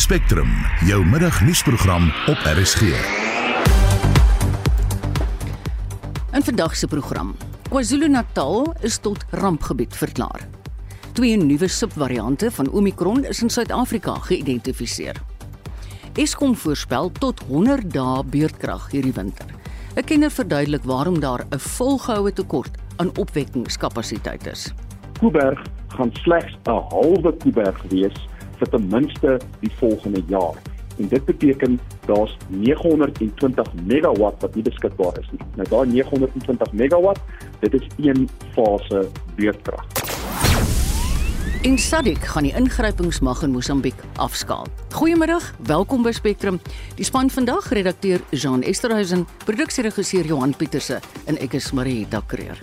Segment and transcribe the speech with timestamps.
[0.00, 0.48] Spectrum,
[0.86, 2.80] jou middagnuusprogram op RSG.
[6.32, 7.34] In vandag se program.
[7.68, 10.46] KwaZulu-Natal is tot rampgebied verklaar.
[11.12, 15.20] Twee nuwe subvariante van Omicron is in Suid-Afrika geïdentifiseer.
[16.14, 19.46] Eskom voorspel tot 100 dae beurtkrag hierdie winter.
[19.96, 24.72] 'n Kenner verduidelik waarom daar 'n volgehoue tekort aan opwekkingskapasiteit is.
[25.20, 28.29] Kuiberg gaan slegs 'n halwe Kuiberg wees
[28.60, 30.58] vir ten minste die volgende jaar.
[31.00, 35.40] En dit beteken daar's 920 megawatt wat nie beskikbaar is nie.
[35.56, 37.20] Nou daai 920 megawatt,
[37.64, 39.86] dit is een fase beurtkrag.
[41.62, 44.66] En Sadik gaan die ingrypingsmag in Mosambiek afskaal.
[44.96, 46.60] Goeiemiddag, welkom by Spectrum.
[46.96, 52.60] Die span vandag redakteur Jean Esterhuizen, produksieregisseur Johan Pieterse en ek is Marieta Kreer.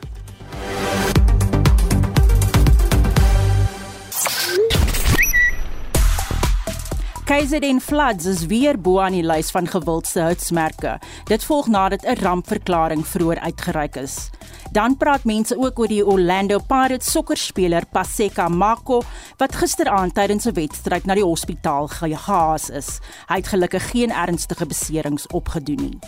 [7.28, 10.94] KZN floods is weer bo aan die lys van gewildste houtsmerke.
[11.28, 14.30] Dit volg nadat 'n rampverklaring vroeër uitgereik is.
[14.72, 19.02] Dan praat mense ook oor die Orlando Pirates sokkerspeler Paseka Mako
[19.38, 23.00] wat gisteraand tydens 'n wedstryd na die hospitaal gehaas is.
[23.28, 26.00] Hy het gelukkig geen ernstige beserings opgedoen nie.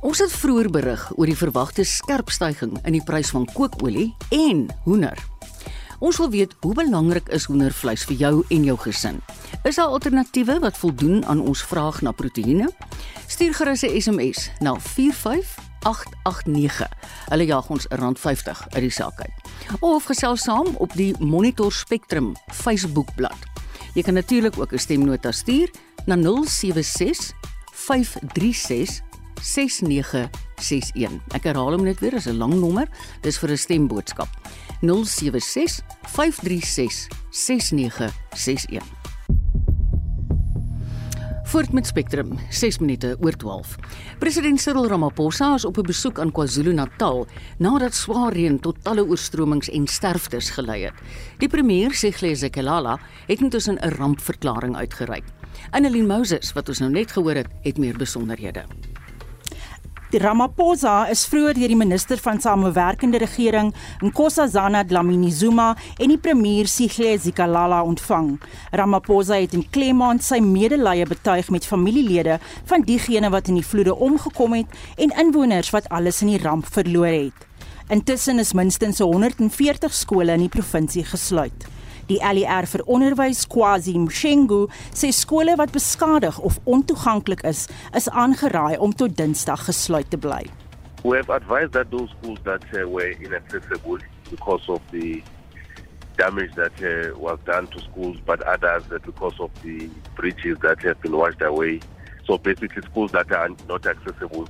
[0.00, 4.68] Ons het vroeër berig oor die verwagte skerp stygings in die prys van kookolie en
[4.84, 5.31] hoender.
[6.02, 9.20] Ons wil weet hoe belangrik is hoendervleis vir jou en jou gesin.
[9.62, 12.66] Is daar alternatiewe wat voldoen aan ons vraag na proteïene?
[13.30, 16.90] Stuur gerus 'n SMS na 45889.
[17.28, 19.32] Hulle jaag ons R50 uit die saak uit.
[19.80, 23.38] Of gesels saam op die Monitor Spectrum Facebookblad.
[23.94, 25.70] Jy kan natuurlik ook 'n stemnota stuur
[26.06, 27.32] na 076
[27.72, 29.00] 536
[29.42, 31.10] 6961.
[31.34, 32.88] Ek herhaal hom net weer, is 'n lang nommer.
[33.20, 34.28] Dis vir 'n stemboodskap.
[34.82, 39.00] 076 536 6961.
[41.52, 43.76] Voort met Spectrum, 6 minute oor 12.
[44.18, 47.26] President Cyril Ramaphosa is op 'n besoek aan KwaZulu-Natal
[47.58, 50.94] nadat swaar reën tot talle oorstromings en sterftes gelei het.
[51.38, 55.24] Die premier, Sigle Zikalala, het intussen 'n rampverklaring uitgereik.
[55.70, 58.64] Annelien Moses, wat ons nou net gehoor het, het meer besonderhede.
[60.12, 63.70] Ramaphosa is vroeër deur die minister van samewerkende regering,
[64.04, 68.34] Nkosazana Dlamini Zuma, en die premier Sihle Zikalala ontvang.
[68.76, 72.36] Ramaphosa het in Klemaand sy medelee betuig met familielede
[72.68, 76.68] van diegene wat in die vloede omgekom het en inwoners wat alles in die ramp
[76.68, 77.48] verloor het.
[77.88, 81.64] Intussen is minstens 140 skole in die provinsie gesluit.
[82.10, 88.76] Die LER vir onderwys Kwazi Mshengu sê skole wat beskadig of ontoeganklik is, is aangeraai
[88.82, 90.42] om tot Dinsdag gesluit te bly.
[91.04, 93.98] We have advised that those schools that uh, were inaccessible
[94.30, 95.22] because of the
[96.16, 100.82] damage that uh, was done to schools, but others that because of the bridges that
[100.82, 101.80] have been washed away.
[102.24, 104.48] So basically, schools that are not accessible,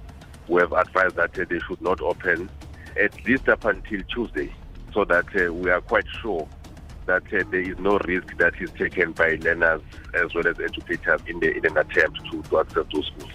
[0.49, 2.51] we have advised that uh, they should not open
[3.01, 4.55] at least up until Tuesday,
[4.93, 6.49] so that uh, we are quite sure
[7.07, 9.81] that uh, there is no risk that is taken by learners
[10.15, 13.33] as well as educators in, the, in an attempt to, to access those schools.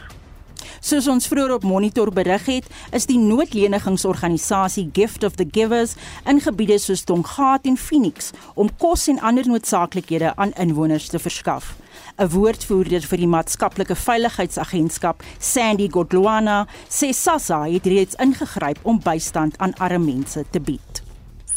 [0.88, 6.40] Soos ons vroeër op Monitor berig het, is die noodlenigingsorganisasie Gift of the Givers in
[6.44, 11.74] gebiede soos Tonggaat en Phoenix om kos en ander noodsaaklikhede aan inwoners te verskaf.
[12.18, 19.58] 'n Woordvoerder vir die maatskaplike veiligheidsagentskap, Sandy Godluana, sê SASSA het reeds ingegryp om bystand
[19.58, 21.07] aan arme mense te bied.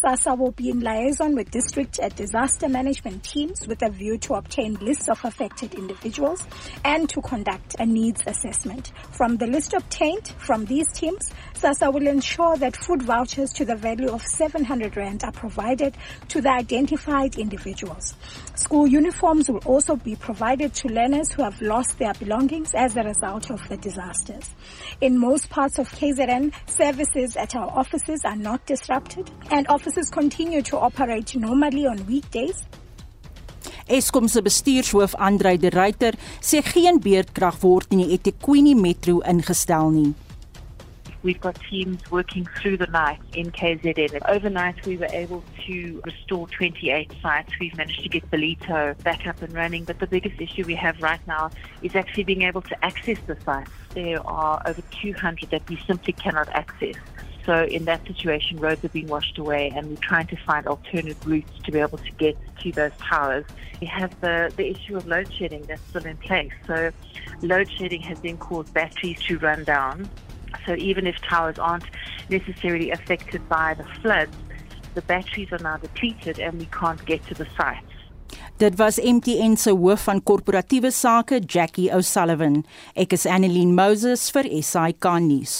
[0.02, 4.72] SASA will be in liaison with district disaster management teams with a view to obtain
[4.76, 6.42] lists of affected individuals
[6.86, 8.92] and to conduct a needs assessment.
[9.10, 11.28] From the list obtained from these teams,
[11.60, 15.94] SASA will ensure that food vouchers to the value of 700 Rand are provided
[16.28, 18.14] to the identified individuals.
[18.54, 23.02] School uniforms will also be provided to learners who have lost their belongings as a
[23.02, 24.48] result of the disasters.
[25.02, 30.62] In most parts of KZN, services at our offices are not disrupted and offices continue
[30.62, 32.64] to operate normally on weekdays
[33.90, 39.90] Eskom se bestuurshoof Andrei de Ruyter sê geen beurtkrag word in die eThekwini metro ingestel
[39.90, 40.29] nie.
[41.22, 44.22] We've got teams working through the night in KZN.
[44.26, 47.52] Overnight, we were able to restore 28 sites.
[47.60, 49.84] We've managed to get Belito back up and running.
[49.84, 51.50] But the biggest issue we have right now
[51.82, 53.70] is actually being able to access the sites.
[53.94, 56.96] There are over 200 that we simply cannot access.
[57.44, 61.16] So in that situation, roads have been washed away and we're trying to find alternate
[61.24, 63.44] routes to be able to get to those towers.
[63.80, 66.52] We have the, the issue of load shedding that's still in place.
[66.66, 66.92] So
[67.42, 70.08] load shedding has then caused batteries to run down
[70.66, 71.84] so even if towers aren't
[72.28, 74.36] necessarily affected by the floods,
[74.94, 77.86] the batteries are now depleted and we can't get to the sites.
[78.56, 82.64] Dit was MTN se hoof van korporatiewe sake, Jackie O'Sullivan.
[82.94, 85.54] Ek is Annelien Moses vir SAK nuus.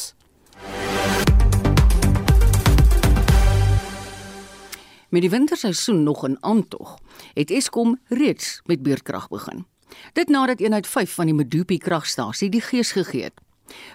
[5.11, 6.99] Met die winterseisoen nog in aantog,
[7.35, 9.65] het Eskom reeds met beurtkrag begin.
[10.13, 13.41] Dit nadat eenheid 5 van die Medupi kragstasie die gees gegee het.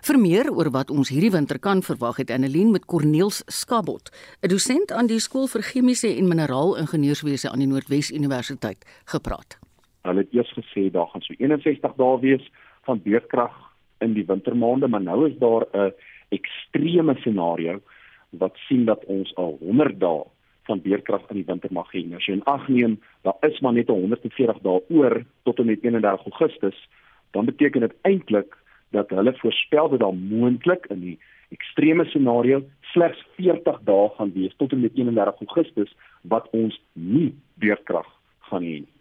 [0.08, 4.12] Vir meer oor wat ons hierdie winter kan verwag het Annelien met Corneels Skabot,
[4.44, 9.58] 'n dosent aan die skool vir chemiese en mineraal ingenieurswese aan die Noordwes Universiteit gepraat.
[10.04, 12.52] Hulle het eers gesê daar gaan so 61 dae wees
[12.84, 13.54] van beurtkrag
[14.00, 15.94] in die wintermaande, maar nou is daar 'n
[16.30, 17.82] ekstreme scenario
[18.30, 20.24] wat sien dat ons al 100 dae
[20.64, 22.06] van beurtkrag in die winter mag hê.
[22.06, 25.66] Nou as jy in ag neem, daar is maar net 140 dae oor tot en
[25.66, 26.90] met 31 Augustus,
[27.32, 28.58] dan beteken dit eintlik
[28.96, 31.18] dat hulle voorspel dat daar moontlik in die
[31.54, 32.64] ekstreme scenario
[32.94, 35.94] slegs 40 dae gaan wees tot en met 31 Augustus
[36.34, 37.32] wat ons nie
[37.62, 38.08] beurtkrag
[38.50, 38.94] gaan hê nie.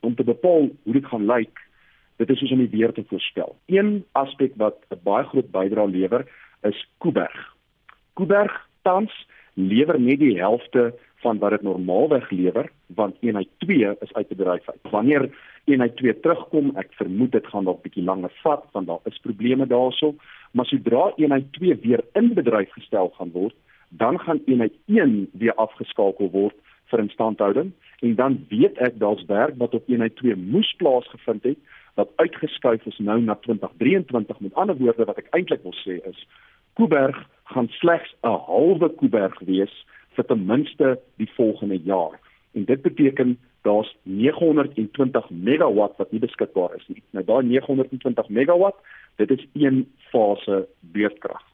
[0.00, 1.60] Om te bepaal hoe dit gaan lyk,
[2.18, 3.56] dit is soos om die weer te voorspel.
[3.66, 6.26] Een aspek wat 'n baie groot bydrae lewer
[6.62, 7.54] is Kuiberg.
[8.14, 9.12] Kuiberg tans
[9.54, 14.68] lewer net die helfte van wat dit normaalweg lewer want eenheid 2 is uit bedryf
[14.70, 14.90] uit.
[14.90, 15.30] Wanneer
[15.68, 19.66] eenheid 2 terugkom, ek vermoed dit gaan dalk bietjie langer vat want daar is probleme
[19.66, 20.14] daarso,
[20.52, 23.54] maar sodra eenheid 2 weer in bedryf gestel gaan word,
[23.88, 26.56] dan gaan eenheid 1 weer afgeskakel word
[26.90, 31.58] vir instandhouding en dan weet ek daar's werk wat op eenheid 2 moes plaasgevind het
[32.00, 36.20] wat uitgeskuif is nou na 2023 met ander woorde wat ek eintlik wil sê is
[36.78, 37.18] Kuiberg
[37.50, 39.74] gaan slegs 'n halwe Kuiberg wees
[40.14, 42.18] vir ten minste die volgende jaar.
[42.54, 43.38] En dit beteken
[43.68, 47.02] daar's 920 megawatt wat nie beskikbaar is nie.
[47.16, 48.80] Nou daai 920 megawatt,
[49.20, 50.64] dit is een fase
[50.96, 51.44] beurtkrag.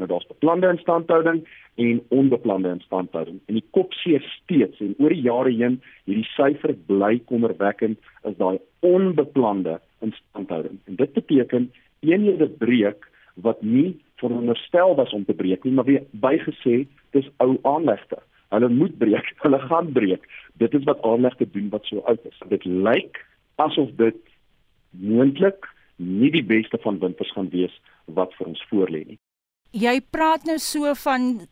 [0.00, 1.44] Nou daar's beplande instandhouding
[1.74, 3.40] en onbeplande instandhouding.
[3.46, 8.36] En die kop seer steeds en oor die jare heen hierdie syfer bly kommerwekkend is
[8.40, 10.80] daai onbeplande instandhouding.
[10.88, 11.70] En dit beteken
[12.00, 13.06] eenhede breek
[13.44, 16.82] wat nie veronderstel was om te breek nie, maar weer bygesê
[17.16, 18.18] dis ou aanlegte.
[18.54, 20.26] Hulle moet breek, hulle gaan breek.
[20.62, 22.42] Dit is wat aanlegte doen wat so oud is.
[22.52, 23.22] Dit lyk
[23.60, 24.18] asof dit
[24.90, 25.68] moontlik
[26.00, 27.74] nie die beste van winters gaan wees
[28.08, 29.18] wat vir ons voorlê nie.
[29.76, 31.44] Jy praat nou so van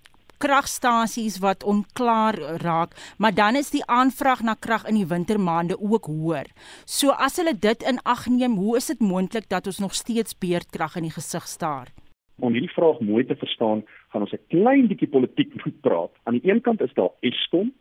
[0.43, 6.07] kragstasies wat onklaar raak, maar dan is die aanvraag na krag in die wintermaande ook
[6.11, 6.51] hoër.
[6.87, 10.39] So as hulle dit in ag neem, hoe is dit moontlik dat ons nog steeds
[10.39, 11.91] beurtkrag in die gesig staar?
[12.39, 13.83] om hierdie vraag mooi te verstaan,
[14.19, 16.13] gaan ons 'n klein bietjie politiek moet praat.
[16.25, 17.73] Aan die een kant is daar Eskom,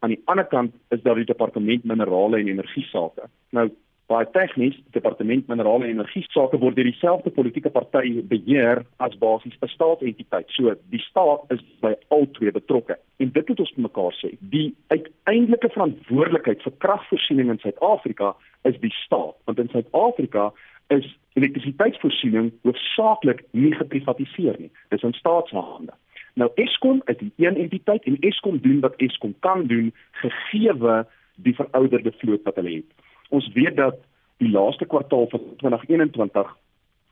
[0.00, 3.28] aan die ander kant is daar die departement minerale en energie sake.
[3.50, 3.70] Nou,
[4.06, 9.16] baie tegnies, die departement minerale en energie sake word deur dieselfde politieke party beheer as
[9.18, 10.50] basies 'n staatsentiteit.
[10.50, 12.98] So, die staat is by al twee betrokke.
[13.18, 18.34] En dit moet ons mekaar sê, die uiteindelike verantwoordelikheid vir kragvoorsiening in Suid-Afrika
[18.64, 20.52] is die staat, want in Suid-Afrika
[20.86, 24.70] is elektrisiteitsvoorsiening hoofsaaklik nie geprivatiseer nie.
[24.88, 25.94] Dis in staatshande.
[26.34, 31.02] Nou Eskom is die een entiteit en Eskom doen wat Eskom kan doen gegeewe
[31.36, 33.08] die verouderde vloot wat hulle het.
[33.28, 34.00] Ons weet dat
[34.42, 36.56] die laaste kwartaal van 2021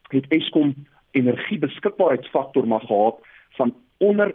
[0.08, 0.75] het Eskom
[1.11, 3.20] energiebeskikbaarheidsfaktor maar gehad
[3.50, 4.34] van onder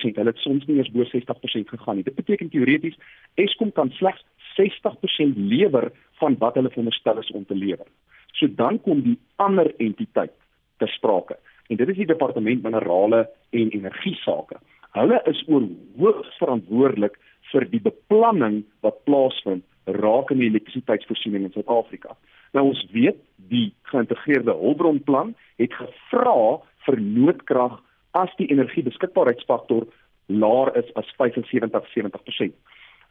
[0.00, 2.04] Hulle het soms nie eens bo 60% gegaan nie.
[2.04, 2.98] Dit beteken teoreties
[3.34, 4.24] Eskom kan slegs
[4.60, 7.86] 60% lewer van wat hulle veronderstel is om te lewer.
[8.32, 10.34] So dan kom die ander entiteit
[10.78, 11.36] ter sprake.
[11.68, 14.58] En dit is die departement minerale en energie sake.
[14.96, 15.68] Hulle is oor
[15.98, 17.18] hoogs verantwoordelik
[17.52, 22.16] vir die beplanning wat plaasvind rakende elektrisiteitsvoorsiening in Suid-Afrika.
[22.54, 23.18] Nou ons weet
[23.50, 27.78] die geïntegreerde hulpbronplan het gevra vir noodkrag
[28.18, 29.86] as die energiebeskikbaarheidsfaktor
[30.30, 32.54] laer is as 75-70%.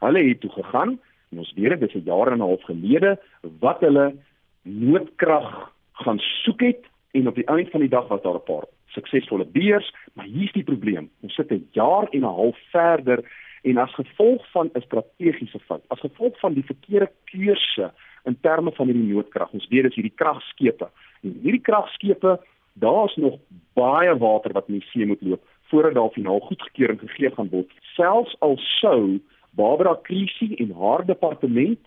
[0.03, 0.97] Hulle het toe gegaan
[1.31, 3.17] en ons weet dit is 'n jaar en 'n half gelede
[3.59, 4.15] wat hulle
[4.63, 8.65] noodkrag gaan soek het en op die einde van die dag was daar 'n paar
[8.85, 11.09] suksesvolle beers, maar hier's die probleem.
[11.21, 13.23] Ons sit 'n jaar en 'n half verder
[13.61, 17.91] en as gevolg van 'n strategiese fout, as gevolg van die verkeerde keuse
[18.23, 19.51] in terme van hierdie noodkrag.
[19.51, 20.89] Ons weet dis hierdie kragskepe.
[21.21, 22.39] En hierdie kragskepe,
[22.73, 23.39] daar's nog
[23.73, 27.71] baie water wat in die see moet loop voordat daar finaal goedkeuring gegee gaan word.
[27.79, 31.79] Selfs al sou Barbara Krisi en haar departement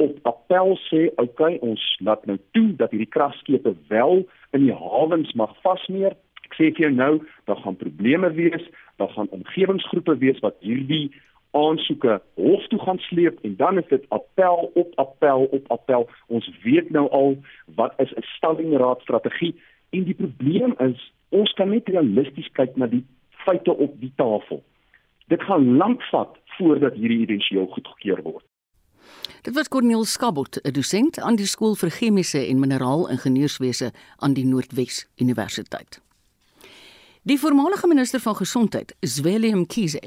[0.00, 4.74] op appel sê, "Oké, okay, ons laat nou toe dat hierdie kragskepe wel in die
[4.74, 6.16] hawens mag vasmeer."
[6.48, 8.64] Ek sê vir jou nou, daar gaan probleme wees,
[8.96, 11.10] daar gaan omgewingsgroepe wees wat hierdie
[11.50, 16.08] aansoeke hof toe gaan sleep en dan is dit appel op appel op appel.
[16.26, 17.38] Ons weet nou al
[17.74, 19.54] wat is 'n stallingraad strategie
[19.90, 24.62] en die probleem is ons kan net realisties kyk na die feite op die tafel.
[25.26, 28.49] Dit gaan lank vat voordat hierdie identieel goedgekeur word.
[29.42, 34.34] Dit was Corneel Skabot, 'n dosent aan die skool vir chemiese en mineraal ingenieurswese aan
[34.34, 36.00] die Noordwes Universiteit.
[37.22, 40.00] Die voormalige minister van gesondheid, Zweli Mkhize,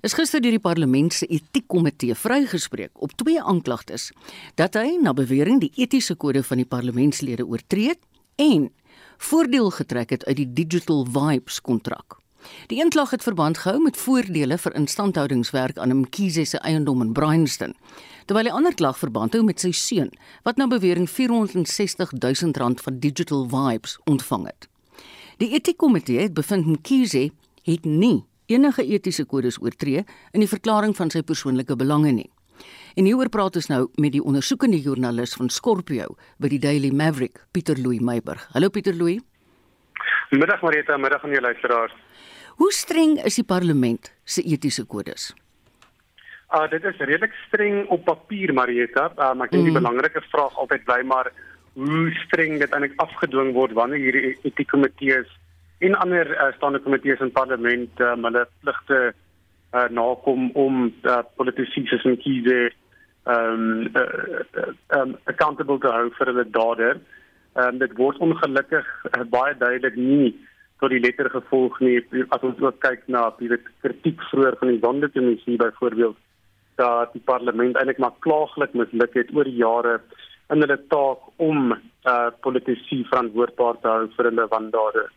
[0.00, 4.10] is gister deur die parlement se etiekkomitee vrygespreek op twee aanklagtes
[4.54, 7.94] dat hy na bewering die etiese kode van die parlementslede oortree
[8.34, 8.72] en
[9.18, 12.18] voordeel getrek het uit die Digital Vibes kontrak.
[12.66, 17.74] Die inklag het verband gehou met voordele vir instandhoudingswerk aan Mkhize se eiendom in Bryanston,
[18.26, 20.10] terwyl 'n ander klag verband hou met sy seun
[20.42, 24.68] wat na bewering 460 000 rand van Digital Vibes ontvang het.
[25.38, 27.30] Die etiekkomitee het bevind Mkhize
[27.62, 32.30] het nie enige etiese kodes oortree in die verklaring van sy persoonlike belange nie.
[32.96, 37.42] En hieroor praat ons nou met die ondersoekende joernalis van Scorpio by die Daily Maverick,
[37.52, 38.48] Pieter Louw Meiburg.
[38.54, 39.20] Hallo Pieter Louw.
[40.30, 41.92] Middag Marita, middag aan jou luisteraars.
[42.56, 45.34] Hoe streng is die parlement se etiese kodes?
[46.46, 49.72] Ah, uh, dit is redelik streng op papier, Marieta, uh, maar ek dink mm.
[49.72, 51.32] die belangrike vraag altyd bly maar
[51.76, 55.28] hoe streng dit eintlik afgedwing word wanneer hierdie etiese komitees
[55.84, 61.84] en ander uh, staande komitees in parlement um, hulle pligte uh, nakom om uh, politici
[61.90, 62.70] soos Mkhize
[63.26, 64.02] um uh,
[64.62, 66.90] uh, um accountable te hou vir hulle dade.
[67.58, 70.30] Um dit word ongelukkig uh, baie duidelik nie
[70.80, 71.98] tot die letter gevolg nie
[72.36, 73.50] as ons ook kyk na die
[73.82, 76.16] kritiek vroeër van die Sonderkommissie byvoorbeeld
[76.80, 80.00] dat die parlement eintlik maar klaaglik misluk het oor die jare
[80.52, 85.08] in hulle taak om uh politici verantwoordbaar te hou vir hulle wandade.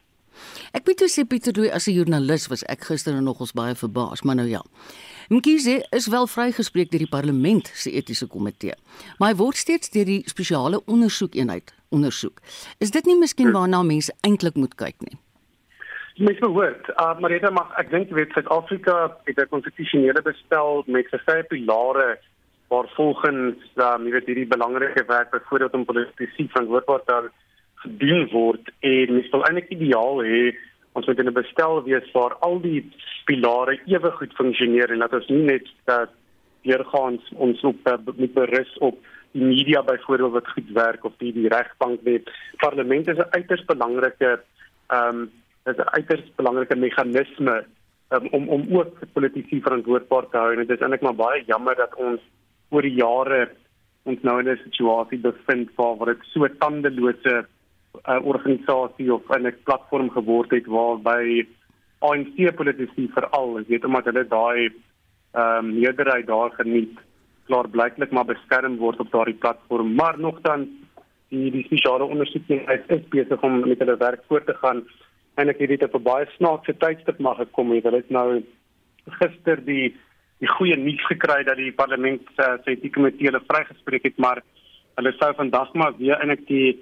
[0.74, 3.76] Ek weet jy sê Pieter Louw as 'n joernalis was ek gister nog ons baie
[3.76, 4.62] verbaas, maar nou ja.
[5.30, 8.74] Mkhize is wel vrygespreek deur die parlement se etiese komitee,
[9.20, 12.42] maar hy word steeds deur die spesiale ondersoekeenheid ondersoek.
[12.80, 15.18] Is dit nie miskien waarna mense eintlik moet kyk nie?
[16.20, 20.84] Mens behoort, uh, maar dit mag ek dink jy weet Suid-Afrika het 'n konstitusionele bestel
[20.88, 22.20] met verskeie pilare
[22.68, 27.32] waar volgens um, jy weet hierdie belangrike werk byvoorbeeld om politici verantwoordbaar te
[27.86, 30.44] gedoen word en mens wil eintlik ideaal hê
[30.92, 32.84] ons moet 'n bestel wees waar al die
[33.26, 36.12] pilare ewe goed funksioneer en dat ons nie net dat
[36.68, 38.98] deurgaans ons op uh, met berus op
[39.32, 43.66] die media byvoorbeeld wat goed werk of die, die regbank net parlement is 'n uiters
[43.66, 44.42] belangrike
[44.88, 45.30] ehm um,
[45.70, 47.66] is 'n uiters belangrike meganisme
[48.10, 50.52] um, om om ook politici verantwoordbaar te hou.
[50.52, 52.22] En dit is eintlik maar baie jammer dat ons
[52.70, 53.50] oor die jare
[54.04, 57.46] ons nou in 'n situasie bevind waar dit so tandelose
[58.08, 61.46] uh, organisasie of 'n platform geword het waarby
[62.00, 64.72] ANC politici veral, ek weet omdat hulle daai
[65.32, 66.96] ehm um, meerderheid daar geniet,
[67.46, 70.68] klaar blyklik maar beskerm word op daardie platform, maar nogtans
[71.30, 74.84] die die spesiale ondersoekeenheid is besig om met hulle werk voort te gaan
[75.40, 77.84] en ek het dit op 'n baie snaakse tydstip mag gekom het.
[77.84, 78.44] Hulle het nou
[79.20, 79.96] gister die
[80.40, 84.42] die goeie nuus gekry dat die parlement uh, sy etiese komitee hulle vrygespreek het, maar
[84.96, 86.78] hulle sou vandag maar weer eintlik die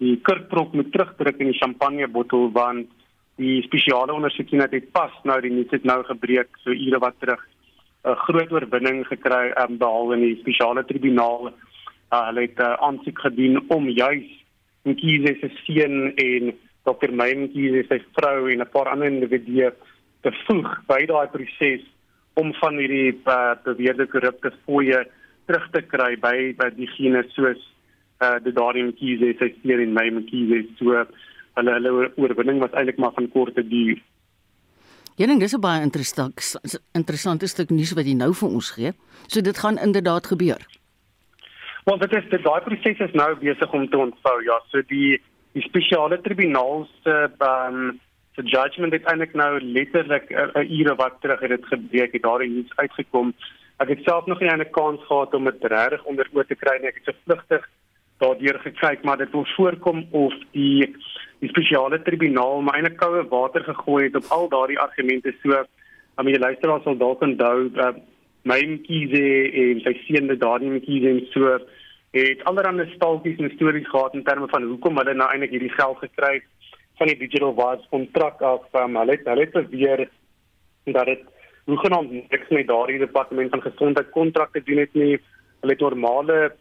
[0.00, 2.88] die kurkprop moet terugdruk in die champagnebottel want
[3.36, 7.40] die spesiale ondersoeking het pas nou die nuus het nou gebreek so ure wat terug
[8.04, 11.52] 'n groot oorwinning gekry um, behaal in die spesiale tribunaal.
[12.12, 14.28] Uh, hulle het 'n uh, aansoek gedoen om juis
[14.84, 16.54] Mkhize se seun en
[16.88, 17.12] Dr.
[17.12, 19.72] Meintjie sy vrou en 'n paar ander individue
[20.22, 21.82] te voeg by daai proses
[22.40, 25.04] om van hierdie uh, beweerde korrupte fooie
[25.46, 27.60] terug te kry by by diegene soos
[28.22, 31.04] uh, die Darian Kiese sy seun en my Mkhize so
[31.58, 33.98] hulle hulle oorwinning was eintlik maar van korte duur.
[35.20, 36.34] Dink dis 'n baie interessant
[36.94, 38.92] interessante stuk nuus wat jy nou vir ons gee.
[39.28, 40.60] So dit gaan inderdaad gebeur.
[41.84, 44.38] Want dit is die daai proses is nou besig om te ontvou.
[44.44, 45.20] Ja, so die
[45.52, 47.98] die spesiale tribunaal se um,
[48.36, 52.44] se judgment het eintlik nou letterlik 'n ure wat terug het dit gebreek het daar
[52.44, 53.34] iets uitgekom.
[53.78, 56.78] Ek het self nog nie 'n kans gehad om dit reg onder oë te kry
[56.78, 56.88] nie.
[56.88, 57.68] Ek het so vlugtig
[58.18, 60.96] daardeur gekyk, maar dit wil voorkom of die
[61.40, 65.64] die spesiale tribunaal myne koue water gegooi het op al daardie argumente so.
[66.16, 67.94] Om jy luister as sal dalk onthou uh,
[68.44, 71.58] my Mkhize en sy seun daardie Mkhize en so
[72.10, 75.98] het allerlei staaltjies en stories gehad in terme van hoekom hulle nou eintlik hierdie geld
[75.98, 76.48] gekry het
[76.98, 78.66] van die digital wise kontrak af.
[78.74, 80.08] Um, hulle het hulle het beweer
[80.84, 81.22] dat dit
[81.70, 85.20] hoegenaamd niks met daardie departement van gesondheid kontrakte doen het nie.
[85.60, 86.52] Hulle het normale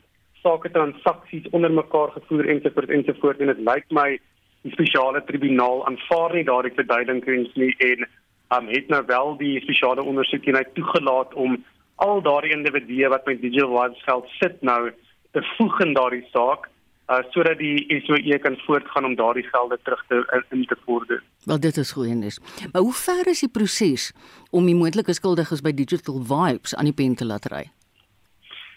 [0.43, 3.39] sake transaksies onder mekaar gevoer ensovoorts ensovoorts.
[3.39, 4.19] En dit lyk my
[4.61, 8.07] die spesiale tribunaal aanvaar nie daardie verduidelinkings nie en
[8.55, 11.57] um, het nou wel die spesiale ondersoekeenheid toegelaat om
[11.95, 14.91] al daardie individue wat met digital wise geld sit nou
[15.31, 16.69] te voeg in daardie saak
[17.09, 21.23] uh sodat die SOE kan voortgaan om daardie gelde terug te in te vorder.
[21.45, 22.37] Wel dit is goeie nuus.
[22.71, 24.11] Maar hoe ver is die proses
[24.51, 27.63] om die moontlike skuldiges by Digital Vibes aan die pen te laat ry?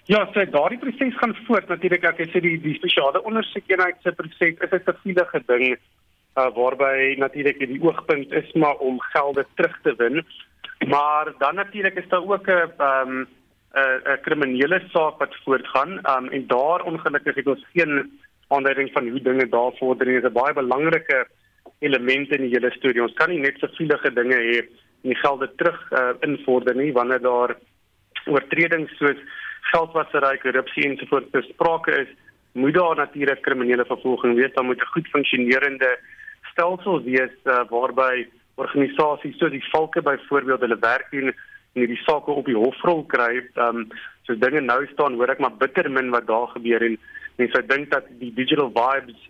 [0.09, 2.05] Ja, so daardie proses gaan voort natuurlik.
[2.09, 7.59] Ek sê die die spesiale ondersoekeenheid se proses is 'n siviele ding uh, waarby natuurlik
[7.59, 10.25] die oogpunt is maar om gelde terug te win.
[10.89, 13.29] Maar dan natuurlik is daar ook 'n ehm um,
[13.73, 15.93] 'n kriminele saak wat voortgaan.
[16.11, 20.21] Um, en daar ongelukkig het ons geen aanduiding van hoe dinge daar vorder nie.
[20.21, 21.27] Dit is 'n baie belangrike
[21.79, 23.03] element in die hele storie.
[23.03, 24.59] Ons kan nie net siviele dinge hê
[25.03, 27.57] en die gelde terug uh, invorder nie wanneer daar
[28.27, 29.19] oortredings soos
[29.73, 32.09] geldwasery, korrupsie ensovoorts besprake is,
[32.53, 34.53] moet daar natuurlik kriminele vervolging wees.
[34.55, 35.99] Daar moet 'n goed funksionerende
[36.53, 41.35] stelsel wees uh, waarby organisasies soos die Valke byvoorbeeld hulle werk doen en
[41.79, 43.43] hierdie sake op die hofrol kry.
[43.55, 43.85] Ehm um,
[44.27, 46.99] so dinge nou staan hoor ek maar bitter min wat daar gebeur en
[47.41, 49.21] mense dink dat die digital vibes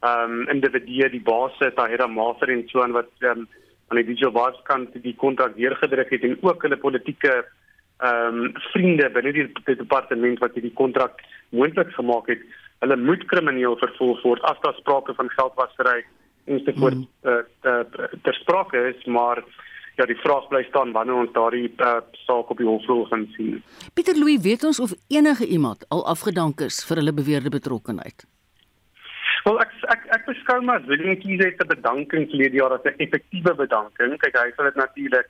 [0.00, 3.48] ehm um, individue die baas het Tahira Mafer en so aan wat ehm um,
[3.88, 8.52] aan die digital vibes kan die kontrak deurgedruk het en ook hulle politieke ehm um,
[8.72, 12.42] vriende binne die, die departement wat hierdie kontrak moontlik gemaak het,
[12.84, 16.04] hulle moet krimineel vervolg word as daar sprake van geldwasery
[16.48, 17.30] ensovoorts mm.
[17.30, 19.42] uh, uh, ter sprake is, maar
[19.98, 23.62] ja, die vraag bly staan wanneer ons daardie uh, saak op die hofvloer gaan sien.
[23.94, 28.26] Pieter Louw, weet ons of enige iemand al afgedank is vir hulle beweerde betrokkeheid?
[29.44, 33.54] Wel ek ek ek beskou maar Willem Kiese se bedanking verlede jaar as 'n effektiewe
[33.54, 34.16] bedanking.
[34.22, 35.28] Kyk, hy het natuurlik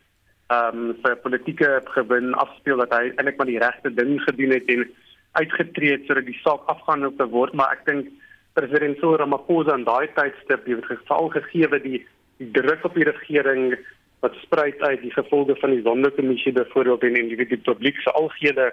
[0.48, 4.68] ehm um, vir politieke gewin afspeel dat hy eintlik maar die regte ding gedoen het
[4.68, 4.86] en
[5.32, 8.08] uitgetree het sodat die saak afgehandel te word, maar ek dink
[8.56, 12.00] president Cyril Ramaphosa in daai tydstip het geval gegee die
[12.38, 13.76] die druk op die regering
[14.20, 18.10] wat spruit uit die gevolge van die Sonderkommissie byvoorbeeld en en die, die publiek se
[18.10, 18.72] algehele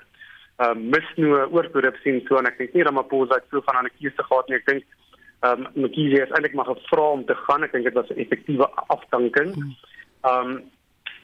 [0.55, 3.83] ehm um, misnoë oor korrupsie en so en ek dink nie Ramaphosa het so van
[3.83, 4.57] 'n keuse gehad nie.
[4.57, 4.83] Ek dink
[5.41, 7.63] ehm um, Mkhize het eintlik maar gevra om te gaan.
[7.63, 9.51] Ek dink dit was 'n effektiewe afdanking.
[10.23, 10.63] Ehm um,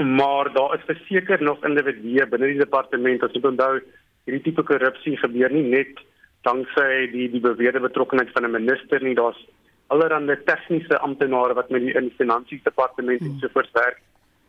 [0.03, 3.81] maar daar is verseker nog individue binne die departement as jy onthou
[4.25, 5.99] hierdie tipe korrupsie gebeur nie net
[6.47, 9.41] danksy die die beweerde betrokkeheid van 'n minister nie daar's
[9.87, 13.33] allerlei tegniese amptenare wat met die in die finansies departement hmm.
[13.33, 13.99] ensovoorts werk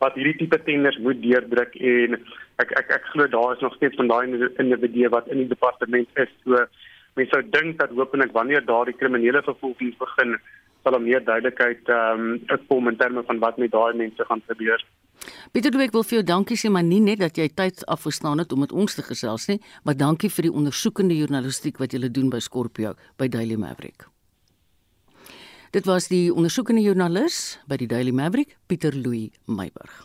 [0.03, 2.19] wat hierdie tipe tenders moet deurdruk en
[2.63, 6.25] ek ek ek glo daar is nog steeds van daai individue wat in die departement
[6.25, 6.67] is so
[7.17, 10.37] mense sou dink dat hopelik wanneer daardie kriminele vervolging begin
[10.83, 14.43] sal daar meer duidelikheid ehm um, kom in terme van wat met daai mense gaan
[14.49, 14.85] gebeur.
[15.53, 18.53] Pieter Dweek wil vir jou dankie sê maar nie net dat jy tyd afgestaan het
[18.53, 22.31] om met ons te gesels nie, maar dankie vir die ondersoekende journalistiek wat jy doen
[22.31, 24.12] by Scorpio by Daily Maverick.
[25.73, 30.03] Dit was die ondersoekende joernalis by die Daily Maverick, Pieter Louw Meiburg.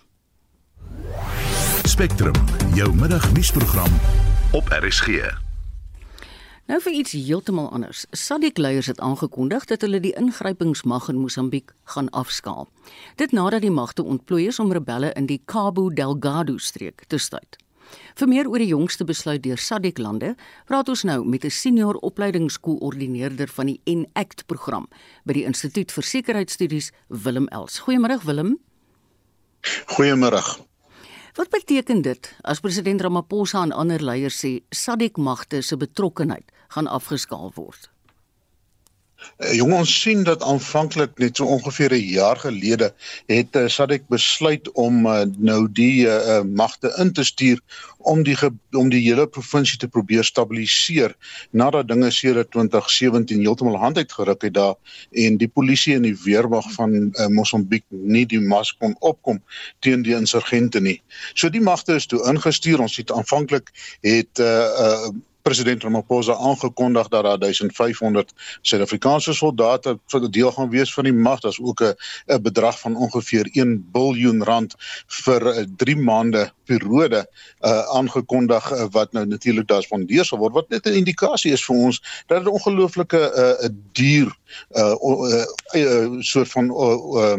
[1.83, 2.37] Spectrum,
[2.71, 3.91] jou middagnuusprogram
[4.55, 5.27] op RSG.
[6.71, 8.05] Nou vir iets heeltemal anders.
[8.15, 12.69] SADC leiers het aangekondig dat hulle die ingrypingsmag in Mosambiek gaan afskaal.
[13.19, 17.59] Dit nadat die magte ontplooi is om rebelle in die Cabo Delgado streek te stuit.
[18.15, 21.95] Vir meer oor die jongste besluit deur SADC lande, praat ons nou met 'n senior
[21.95, 24.87] opleidingskoördineerder van die ENACT program
[25.25, 27.79] by die Instituut vir Sekuriteitsstudies, Willem Els.
[27.79, 28.57] Goeiemôre Willem.
[29.85, 30.41] Goeiemôre.
[31.37, 36.87] Wat beteken dit as president Ramaphosa en ander leiers sê SADC magte se betrokkeheid gaan
[36.87, 37.91] afgeskaal word?
[39.37, 42.93] Uh, jong ons sien dat aanvanklik net so ongeveer 'n jaar gelede
[43.25, 47.61] het uh, SADC besluit om uh, nou die uh, magte in te stuur
[47.97, 48.37] om die
[48.71, 51.15] om die hele provinsie te probeer stabiliseer
[51.51, 54.75] nadat dinge sedert 2017 heeltemal hand uitgeruk het daar
[55.11, 59.41] en die polisie en die weermag van uh, Mosambiek nie die mas kon opkom
[59.79, 61.01] teen die insurgente nie.
[61.33, 62.79] So die magte is toe ingestuur.
[62.79, 63.71] Ons het aanvanklik
[64.05, 65.09] het uh, uh,
[65.47, 71.39] president Ramaphosa aangekondig dat daar 1500 Suid-Afrikaanse soldate vir deel gaan wees van die mag.
[71.39, 71.93] Daar's ook 'n
[72.27, 74.75] 'n bedrag van ongeveer 1 biljoen rand
[75.07, 77.27] vir 'n 3 maande periode
[77.61, 81.65] uh aangekondig uh, wat nou natuurlik daar spandeer sal word wat net 'n indikasie is
[81.65, 84.35] vir ons dat dit 'n ongelooflike uh duur
[84.71, 87.37] uh, uh, uh soort van uh, uh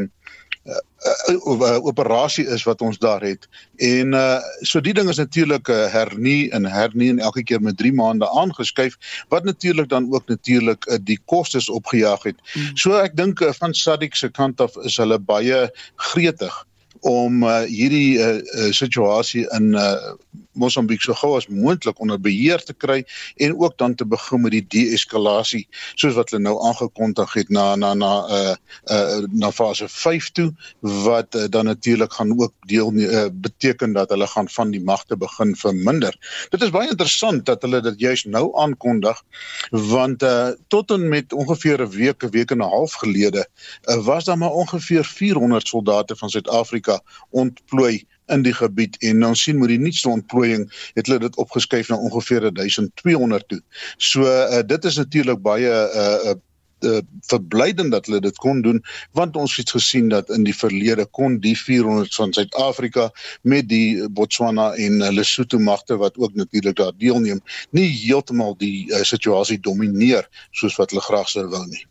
[1.06, 3.48] uh, operasie is wat ons daar het.
[3.76, 7.76] En uh so die ding is natuurlik uh, hernie en hernie en elke keer met
[7.76, 8.96] 3 maande aangeskuif
[9.28, 12.36] wat natuurlik dan ook natuurlik uh, die kostes opgejaag het.
[12.54, 12.76] Mm.
[12.76, 16.64] So ek dink uh, van Sadik se kant af is hulle baie gretig
[17.00, 20.14] om uh, hierdie uh, uh, situasie in uh,
[20.58, 23.02] Mosambiek so gou as moontlik onder beheer te kry
[23.36, 27.66] en ook dan te begin met die deeskalasie soos wat hulle nou aangekondig het na
[27.76, 28.54] na na uh,
[28.90, 30.48] uh, na fase 5 toe
[31.06, 35.16] wat uh, dan natuurlik gaan ook deel uh, beteken dat hulle gaan van die magte
[35.16, 36.14] begin verminder.
[36.50, 39.22] Dit is baie interessant dat hulle dit juist nou aankondig
[39.70, 43.46] want uh, tot en met ongeveer 'n week 'n week en 'n half gelede
[43.84, 46.87] uh, was daar maar ongeveer 400 soldate van Suid-Afrika
[47.30, 51.88] ontplooi in die gebied en ons sien met die nuutste ontplooiing het hulle dit opgeskuif
[51.88, 53.62] na ongeveer 1200 toe.
[53.96, 56.36] So uh, dit is natuurlik baie 'n uh, uh,
[56.80, 61.06] uh, verblydend dat hulle dit kon doen want ons het gesien dat in die verlede
[61.06, 63.10] kon die 400 van Suid-Afrika
[63.42, 69.02] met die Botswana en Lesotho magte wat ook natuurlik daar deelneem nie heeltemal die uh,
[69.02, 71.84] situasie domineer soos wat hulle graag sou wou nie.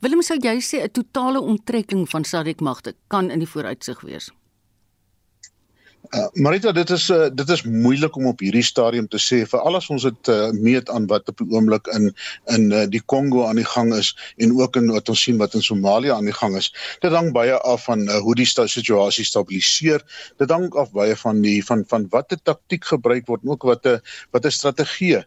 [0.00, 4.30] Willem sou jy sê 'n totale onttrekking van SADC magte kan in die vooruitsig wees?
[6.14, 9.62] Uh, Marita dit is uh, dit is moeilik om op hierdie stadium te sê vir
[9.66, 12.10] alles ons het uh, meet aan wat op die oomblik in
[12.52, 15.56] in uh, die Kongo aan die gang is en ook in wat ons sien wat
[15.58, 16.68] in Somalia aan die gang is.
[17.02, 20.04] Dit hang baie af van uh, hoe die sta situasie stabiliseer.
[20.38, 23.86] Dit hang af baie van die van van watter taktiek gebruik word en ook wat
[23.86, 23.98] 'n
[24.36, 25.24] wat 'n strategie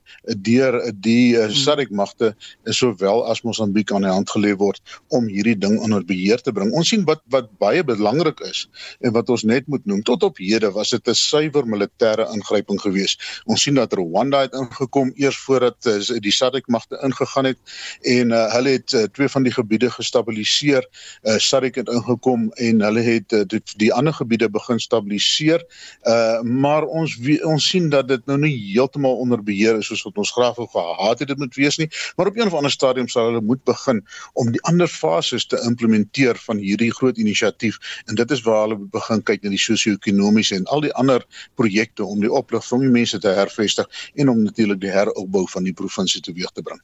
[0.48, 5.58] deur die uh, SADC magte sowel as Mosambiek aan die hand gelê word om hierdie
[5.58, 6.72] ding onder beheer te bring.
[6.72, 8.70] Ons sien wat wat baie belangrik is
[9.02, 12.82] en wat ons net moet noem tot op hede was dit 'n suiwer militêre ingryping
[12.82, 13.42] geweest.
[13.46, 17.58] Ons sien dat Rwanda het ingekom eers voordat uh, die SADC magte ingegaan het
[18.02, 20.88] en uh, hulle het uh, twee van die gebiede gestabiliseer.
[21.24, 25.66] Uh, SADC het ingekom en hulle het uh, die, die ander gebiede begin stabiliseer.
[26.04, 30.18] Uh, maar ons ons sien dat dit nou nie heeltemal onder beheer is soos wat
[30.22, 33.08] ons graag wou gehad het dit moet wees nie, maar op 'n of ander stadium
[33.08, 34.02] sal hulle moet begin
[34.34, 38.78] om die ander fases te implementeer van hierdie groot inisiatief en dit is waar hulle
[38.78, 41.26] begin kyk na die sosio-ekonomiese en al die ander
[41.60, 45.68] projekte om die oplig van die mense te hervestig en om natuurlik die heropbou van
[45.68, 46.82] die provinsie teweeg te bring.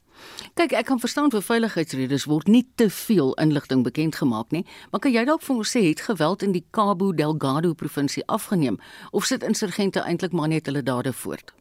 [0.55, 5.03] Kyk, ek kan verstaan vir veiligheidsredes word nie te veel inligting bekend gemaak nie, maar
[5.03, 8.79] kan jy dalk vir ons sê het geweld in die Cabo Delgado provinsie afgeneem
[9.11, 11.53] of sit insurgente eintlik maar net hulle dade voort?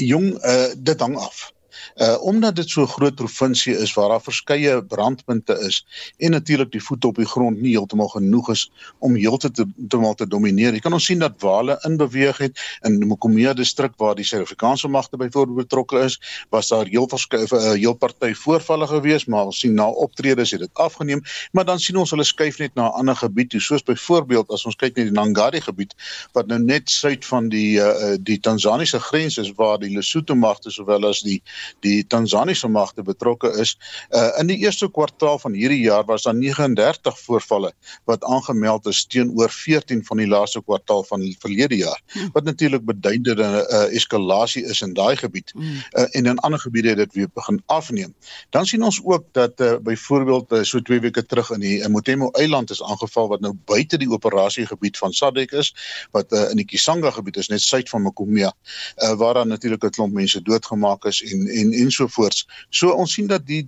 [0.00, 1.50] Jong, uh, dit hang af.
[1.96, 5.86] Uh omdat dit so 'n groot provinsie is waar daar verskeie brandpunte is
[6.18, 10.72] en natuurlik die voet op die grond nie heeltemal genoeg is om heeltemal te domineer.
[10.72, 14.24] Jy kan ons sien dat wale in beweeg het in die Mokomia distrik waar die
[14.24, 19.44] Suid-Afrikaanse magte byvoorbeeld betrokke is, was daar heel verskeie uh, heel party voorvalle gewees, maar
[19.50, 22.88] ons sien na optredes het dit afgeneem, maar dan sien ons hulle skuif net na
[22.88, 25.94] 'n ander gebied toe, soos byvoorbeeld as ons kyk na die Nangadi gebied
[26.32, 30.70] wat nou net suid van die uh, die Tansaniese grens is waar die Lesotho magte
[30.70, 31.42] sowel as die
[31.80, 33.76] die Tansaniese magte betrokke is.
[34.10, 37.72] Uh in die eerste kwartaal van hierdie jaar was daar 39 voorvalle
[38.04, 42.00] wat aangemeld is teenoor 14 van die laaste kwartaal van die verlede jaar.
[42.12, 42.30] Hmm.
[42.32, 45.52] Wat natuurlik beduidende 'n uh, eskalasie is in daai gebied.
[45.56, 48.14] Uh en in ander gebiede het dit weer begin afneem.
[48.50, 52.30] Dan sien ons ook dat uh byvoorbeeld uh, so 2 weke terug in die Motemo
[52.30, 55.74] eiland is aangeval wat nou buite die operasiegebied van SADC is
[56.10, 58.52] wat uh, in die Kisanga gebied is net suid van Mokomia
[58.96, 62.46] uh waar daar natuurlik 'n klomp mense doodgemaak is en en ensovoorts.
[62.70, 63.64] So ons sien dat die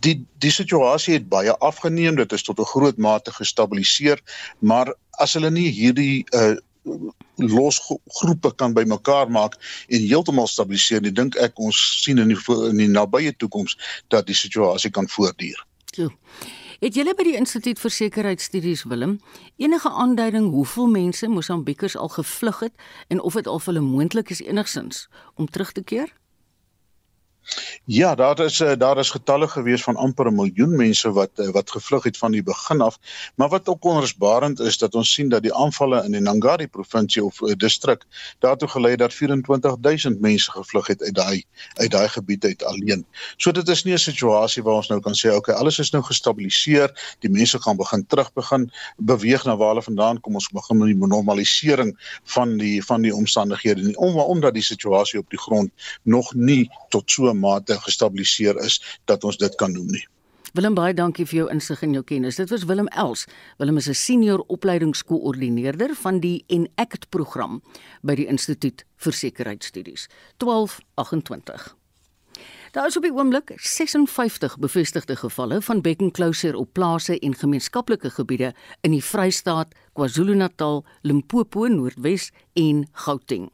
[0.00, 4.20] die die situasie het baie afgeneem, dit is tot 'n groot mate gestabiliseer,
[4.58, 6.56] maar as hulle nie hierdie uh
[7.36, 9.56] los groepe kan bymekaar maak
[9.88, 13.76] en heeltemal stabiliseer, dan dink ek ons sien in die in die nabye toekoms
[14.08, 15.66] dat die situasie kan voortduur.
[15.92, 16.08] So.
[16.80, 19.18] Het julle by die Instituut vir Sekuriteitsstudies Willem
[19.60, 22.72] enige aanduiding hoeveel mense Mosambiekers al gevlug het
[23.08, 26.08] en of dit al vir hulle moontlik is enigsins om terug te keer?
[27.84, 31.48] Ja, daar is eh, daar is getalle gewees van amper 'n miljoen mense wat eh,
[31.48, 32.98] wat gevlug het van die begin af.
[33.34, 37.24] Maar wat ook onrusbarend is dat ons sien dat die aanvalle in die Nangari provinsie
[37.24, 38.04] of uh, distrik
[38.38, 43.06] daartoe gelei dat 24000 mense gevlug het uit daai uit daai gebied uit alleen.
[43.36, 46.02] So dit is nie 'n situasie waar ons nou kan sê okay, alles is nou
[46.02, 50.34] gestabiliseer, die mense gaan begin terug begin beweeg na waar hulle vandaan kom.
[50.34, 55.18] Ons begin met die normalisering van die van die omstandighede nie om omdat die situasie
[55.18, 55.70] op die grond
[56.02, 60.06] nog nie tot so 'n mate gestabiliseer is dat ons dit kan noem nie.
[60.52, 62.36] Willem baie dankie vir jou insig en jou kennis.
[62.40, 63.26] Dit was Willem Els.
[63.58, 67.62] Willem is 'n senior opleidingskoördineerder van die Enact program
[68.02, 70.08] by die Instituut vir Sekuriteitsstudies.
[70.38, 71.76] 1228.
[72.70, 78.54] Daar is op die oomblik 56 bevestigde gevalle van bekkenklouser op plase en gemeenskaplike gebiede
[78.80, 83.50] in die Vrystaat, KwaZulu-Natal, Limpopo, Noordwes en Gauteng.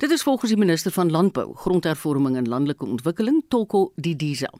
[0.00, 4.50] Dit is volgens die minister van Landbou, Grondhervorming en Landelike Ontwikkeling, Toko Didiza.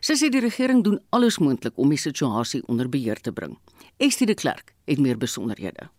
[0.00, 3.58] Sy sê die regering doen alles moontlik om die situasie onder beheer te bring.
[3.98, 5.90] Estie de Klerk het meer besonderhede.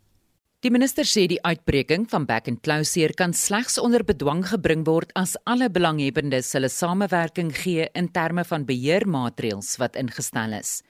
[0.59, 5.13] Die minister sê die uitbreking van back and closure kan slegs onder bedwang gebring word
[5.15, 10.81] as alle belanghebbendes hulle samewerking gee in terme van beheermaatreëls wat ingestel is.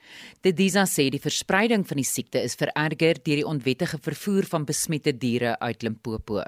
[0.42, 5.14] Didiza sê die verspreiding van die siekte is vererger deur die onwettige vervoer van besmette
[5.14, 6.42] diere uit Limpopo.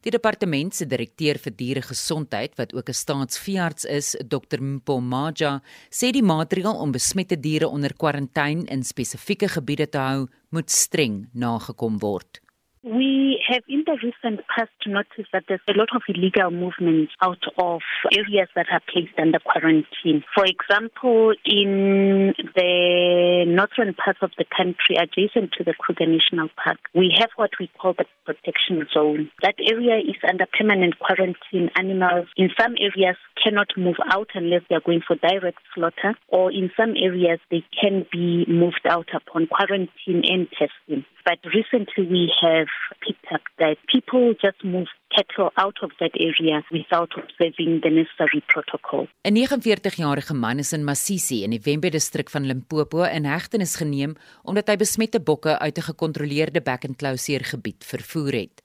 [0.00, 5.60] Die departement se direkteur vir dieregesondheid wat ook 'n staatsveearts is, Dr Mpomaja,
[5.90, 11.28] sê die maatreël om besmette diere onder kwarantyne in spesifieke gebiede te hou, moet streng
[11.34, 12.40] nagekom word.
[12.82, 17.42] We have in the recent past noticed that there's a lot of illegal movements out
[17.58, 20.24] of areas that are placed under quarantine.
[20.34, 26.78] For example, in the northern parts of the country adjacent to the Kruger National Park,
[26.94, 29.30] we have what we call the protection zone.
[29.42, 31.68] That area is under permanent quarantine.
[31.76, 36.50] Animals in some areas cannot move out unless they are going for direct slaughter, or
[36.50, 41.04] in some areas they can be moved out upon quarantine and testing.
[41.24, 42.70] But recently we have
[43.04, 48.42] picked up that people just move cattle out of that area without observing the necessary
[48.52, 49.08] protocol.
[49.24, 54.16] 'n 49-jarige man is in Masisi in die Wembe distrik van Limpopo in hegtenis geneem
[54.42, 58.62] omdat hy besmette bokke uit 'n gekontroleerde bek-en-klauseer gebied vervoer het.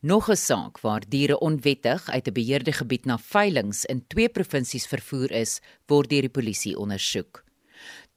[0.00, 4.86] Nog 'n saak waar diere onwettig uit 'n beheerde gebied na veilinge in twee provinsies
[4.86, 7.47] vervoer is, word deur die polisie ondersoek.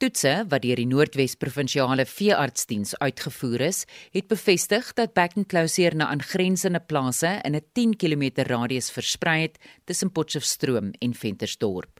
[0.01, 3.83] Toetse wat deur die Noordwes Provinsiale Veeartsdiens uitgevoer is,
[4.15, 10.11] het bevestig dat Beckenclosure na aangrensende plase in 'n 10 km radius versprei het tussen
[10.11, 11.99] Potchefstroom en Ventersdorp.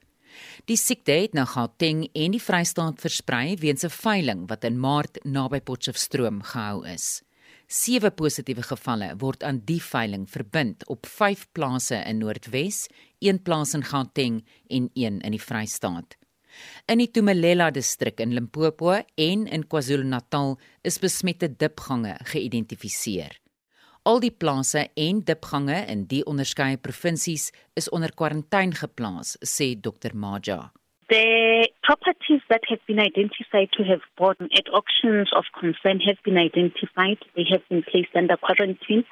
[0.66, 5.24] Die siekte het na Gauteng en die Vrystaat versprei weens 'n veiling wat in Maart
[5.24, 7.22] naby Potchefstroom gehou is.
[7.68, 12.88] Sewe positiewe gevalle word aan die veiling verbind op 5 plase in Noordwes,
[13.20, 16.21] 1 plaas in Gauteng en 1 in die Vrystaat.
[16.88, 23.38] In die Tumelela distrik in Limpopo en in KwaZulu-Natal is besmette dipgange geïdentifiseer.
[24.04, 30.16] Al die plase en dipgange in die onderskeie provinsies is onder kwarantyne geplaas, sê Dr
[30.18, 30.72] Maja.
[31.12, 36.38] The properties that have been identified to have bought at auctions of concern have been
[36.38, 37.20] identified.
[37.36, 39.04] They have been placed under quarantine.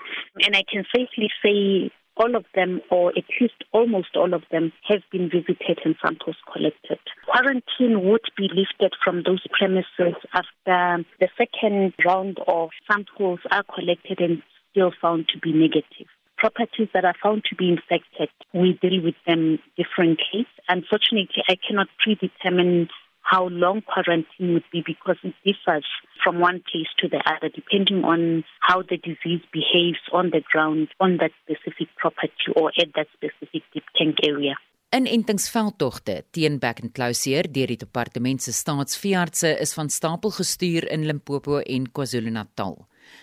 [0.46, 4.72] And I can safely say all of them, or at least almost all of them,
[4.88, 7.00] have been visited and samples collected.
[7.26, 14.20] Quarantine would be lifted from those premises after the second round of samples are collected
[14.20, 16.08] and still found to be negative.
[16.38, 20.48] Properties that are found to be infected, we deal with them differently.
[20.68, 22.90] Unfortunately, I cannot predetermine
[23.32, 25.86] how long quarantine would be because it differs
[26.24, 30.88] from one place to the other depending on how the disease behaves on the ground
[31.00, 34.56] on that specific property or at that specific deep tank area.
[34.90, 41.86] Inentingsveldtogte teen Beckenclosure deur die departement se staatsveeartse is van stapel gestuur in Limpopo en
[41.94, 42.74] KwaZulu-Natal.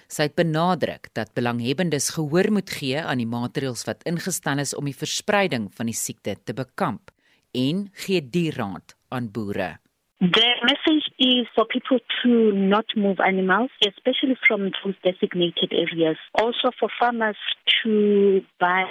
[0.06, 4.86] Sy het benadruk dat belanghebbendes gehoor moet gee aan die maatreëls wat ingestel is om
[4.86, 7.10] die verspreiding van die siekte te bekamp
[7.50, 9.72] en gee die raad aan boere.
[10.18, 16.16] The message is for people to not move animals, especially from those designated areas.
[16.34, 17.36] Also for farmers
[17.82, 18.84] to buy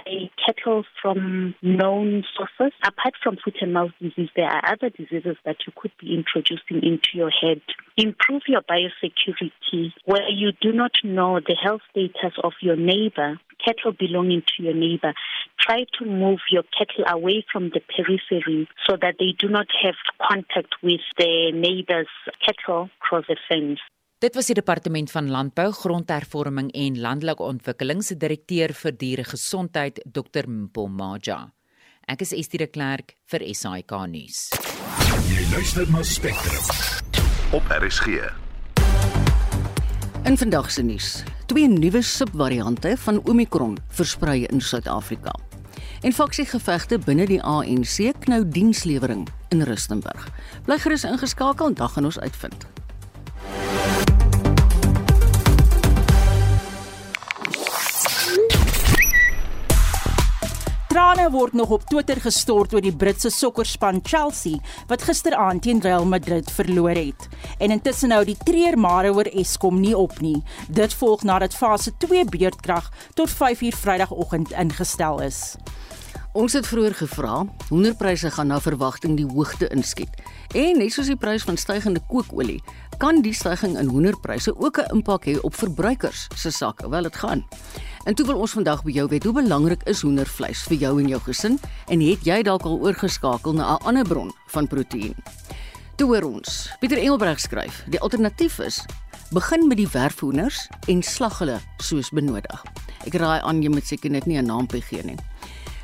[0.45, 2.77] cattle from known sources.
[2.83, 6.83] Apart from foot and mouth disease, there are other diseases that you could be introducing
[6.83, 7.61] into your head.
[7.97, 13.93] Improve your biosecurity where you do not know the health status of your neighbor cattle
[13.93, 15.13] belonging to your neighbor.
[15.59, 19.95] Try to move your cattle away from the periphery so that they do not have
[20.19, 22.11] contact with the neighbor's
[22.45, 23.79] cattle across the fence.
[24.19, 30.47] Dit was die departement van landbou, grondhervorming en landelike ontwikkeling se direkteur vir dieregesondheid, Dr
[30.47, 31.41] Mpomaja.
[32.07, 34.39] Ek is Estie de Klerk vir SAK nuus.
[35.29, 38.23] Jy luister na Spectrum op RSG.
[40.25, 41.09] In vandag se nuus,
[41.45, 45.31] twee nuwe subvariante van Omicron versprei in Suid-Afrika.
[46.01, 50.27] En faksiegevegte binne die ANC knou dienslewering in Rustenburg.
[50.65, 52.74] Bly gerus ingeskakel, dan gaan ons uitvind.
[61.05, 64.57] Trane word nog op Twitter gestort oor die Britse sokkerspan Chelsea
[64.89, 67.27] wat gisteraand teen Real Madrid verloor het.
[67.61, 70.39] En intussen hou die treurmare oor Eskom nie op nie.
[70.65, 75.43] Dit volg nadat fase 2 beurtkrag tot 5uur Vrydagoggend ingestel is.
[76.35, 77.35] Ons het vroeër gevra,
[77.69, 80.17] hoenderpryse gaan na verwagting die hoogte inskiet.
[80.51, 82.57] En net soos die prys van stygende kookolie,
[82.97, 86.89] kan die stygings in hoenderpryse ook 'n impak hê op verbruikers se sakke.
[86.89, 87.45] Wel dit gaan.
[88.03, 91.07] En toe wil ons vandag by jou weet hoe belangrik is hoendervleis vir jou en
[91.07, 95.15] jou gesin en het jy dalk al oorgeskakel na 'n ander bron van proteïen?
[95.95, 96.69] Toe hoor ons.
[96.79, 98.85] Pieter Engelbreg skryf: "Die alternatief is
[99.31, 102.63] begin met die werfhoenders en slag hulle soos benodig."
[103.05, 105.17] Ek raai aan jy moet seker net nie 'n naampie gee nie.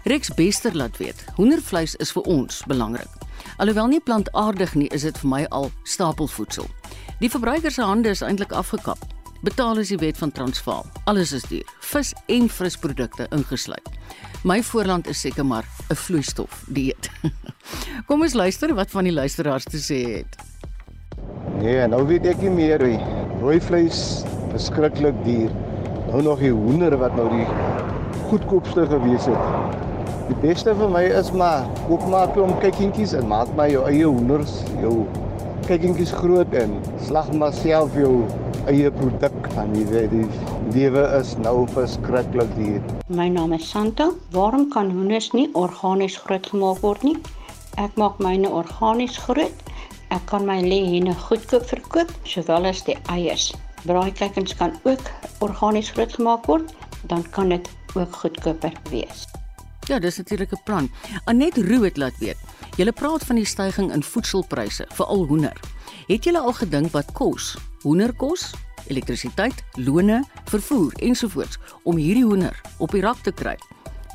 [0.03, 3.09] Rex Bester laat weet: "Hoendervleis is vir ons belangrik.
[3.57, 6.67] Alhoewel nie plantaardig nie, is dit vir my al stapelvoedsel.
[7.21, 9.01] Die verbruiker se hande is eintlik afgekap
[9.45, 10.85] Betaal as jy weet van Transvaal.
[11.09, 11.69] Alles is duur.
[11.91, 13.87] Vis en frisprodukte ingesluit.
[14.45, 17.09] My voorland is seker maar 'n vloeistof dieet.
[18.07, 20.37] Kom ons luister wat van die luisteraars te sê het.
[21.61, 22.97] Nee, nou weet ek nie meer hoe.
[23.41, 25.49] Rooi vleis verskriklik duur.
[26.09, 27.47] Nou nog die hoender wat nou die
[28.29, 29.77] goedkoopste gewees het.
[30.29, 33.85] Die beste vir my is maar koop maar 'n klomp kykientjies en maak maar jou
[33.89, 35.05] eie hoenders, jou
[35.67, 36.73] kykientjies groot en
[37.05, 38.11] slag maar self jou
[38.69, 40.25] eie produk van die die
[40.73, 42.81] lewe is nou verskriklik duur.
[43.09, 44.11] My naam is Santa.
[44.35, 47.17] Waarom kan hoenders nie organies grootgemaak word nie?
[47.81, 49.65] Ek maak myne organies groot.
[50.11, 53.51] Ek kan my lêhenne goedkoop verkoop, sowel as die eiers.
[53.87, 56.73] Braaikuikens kan ook organies grootgemaak word,
[57.09, 59.25] dan kan dit ook goedkoper wees.
[59.89, 60.89] Ja, dis natuurlik 'n plan.
[61.25, 62.37] Anet Roo het laat weet.
[62.79, 65.57] Julle praat van die stygings in voedselpryse, veral hoender.
[66.07, 67.57] Het julle al gedink wat kos?
[67.83, 68.51] Hoenderkos,
[68.87, 73.57] elektrisiteit, lone, vervoer ensovoorts om hierdie hoender op die rak te kry.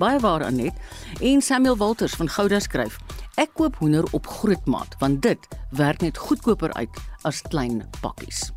[0.00, 0.76] Baie waar Anet
[1.20, 2.98] en Samuel Walters van Gouda skryf:
[3.36, 8.55] Ek koop hoender op grootmaat want dit werk net goedkoper uit as klein pakkies.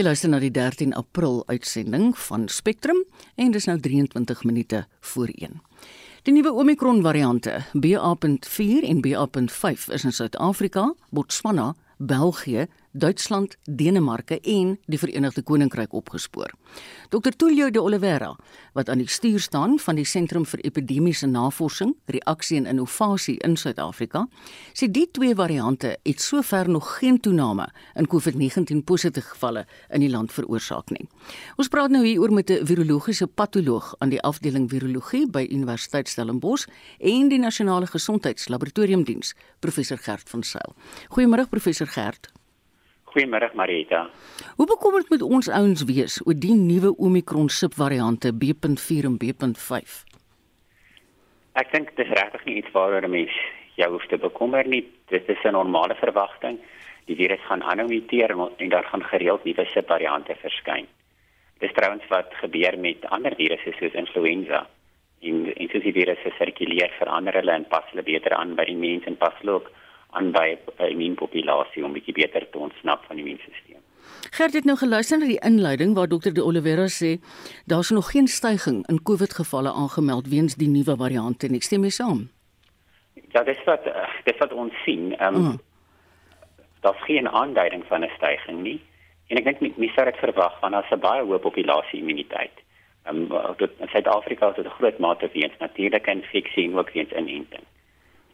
[0.00, 3.02] Jy luister na die 13 April uitsending van Spectrum
[3.36, 4.78] en dis nou 23 minute
[5.10, 5.58] voor 1.
[6.24, 14.78] Die nuwe Omicron variante BA.4 en BA.5 is in Suid-Afrika, Botswana, België, Duitsland, Denemarke en
[14.86, 16.50] die Verenigde Koninkryk opgespoor.
[17.08, 18.36] Dr Tullio de Oliveira,
[18.72, 23.54] wat aan die stuur staan van die Sentrum vir Epidemiese Navorsing, Reaksie en Innovasie in
[23.56, 24.24] Suid-Afrika,
[24.74, 30.10] sê die twee variante het sover nog geen toename in COVID-19 positiewe gevalle in die
[30.10, 31.06] land veroorsaak nie.
[31.56, 36.08] Ons praat nou hier oor met 'n virologiese patoloog aan die afdeling virologie by Universiteit
[36.08, 36.66] Stellenbosch
[36.98, 40.74] en die Nasionale Gesondheidslaboratoriumdiens, professor Gert van Sail.
[41.08, 42.39] Goeiemôre professor Gert.
[43.10, 44.04] Goeiemôre Marita.
[44.56, 49.96] Hoe bekommerd moet ons ouens wees oor die nuwe Omicron subvariante B.4 en B.5?
[51.58, 53.34] Ek dink dit is regtig nie iets waaroor 'n mens
[53.74, 54.84] jou hoef te bekommer nie.
[55.10, 56.58] Dit is 'n normale verwagting.
[57.06, 60.86] Die virus gaan aanhou muteer en daar gaan gereeld nuwe subvariante verskyn.
[61.58, 64.66] Dis trouens wat gebeur met ander virusse soos influenza.
[65.20, 68.76] En en soos die virusse sirkuleer, verander hulle en pas hulle beter aan by die
[68.76, 69.70] mens en pas hulle ook
[70.10, 73.80] aan by 'n immuunpopulasie om bietjie beter te ontsnap van die immuunstelsel.
[74.30, 77.20] Gert het nou geluister na die inleiding waar dokter De Oliveira sê
[77.66, 81.60] daar's nog geen stygings in COVID gevalle aangemeld weens die nuwe variante nie.
[81.60, 82.28] Stem jy saam?
[83.32, 83.84] Ja, dis wat
[84.24, 85.16] dis wat ons sien.
[85.16, 85.58] Ehm um, mm.
[86.80, 88.80] daar's geen aanduiding van 'n stygings nie.
[89.28, 92.56] En ek dink mense sou dit verwag want daar's 'n baie hoë populasie immuniteit.
[93.04, 96.90] Ehm um, dit in Suid-Afrika is dit 'n groot mate weens natuurlike infeksie en ook
[96.90, 97.64] weens inenting.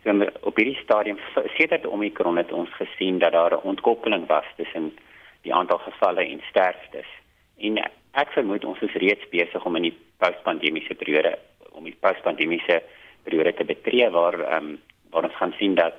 [0.06, 1.18] Op hierdie stadium
[1.56, 4.94] sedert Omicron het ons gesien dat daar 'n ontkoppeling was tussen
[5.42, 7.06] die aantal gevalle en sterftes.
[7.58, 7.78] En
[8.12, 11.38] ek vermoed ons is reeds besig om in die postpandemiese periode
[11.72, 12.82] om die postpandemiese
[13.22, 14.78] periode te betree waar ehm um,
[15.10, 15.94] waar ons gaan sien dat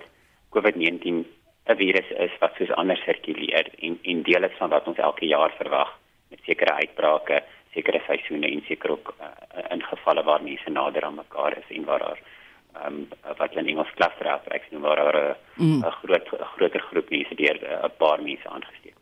[0.55, 1.25] COVID-19
[1.67, 5.25] 'n virus is wat soos anders sirkuleer en en deel is van wat ons elke
[5.25, 7.43] jaar verwag met sekere uitbrake,
[7.73, 9.27] sekere seisoene en sekere ook uh,
[9.69, 12.19] in gevalle waar mense nader aan mekaar is en waar daar
[12.85, 15.83] um, wat hulle in Engels cluster outbreaks noem waar 'n mm.
[16.01, 18.95] groot groter groep mense deur 'n paar mense aangesteek.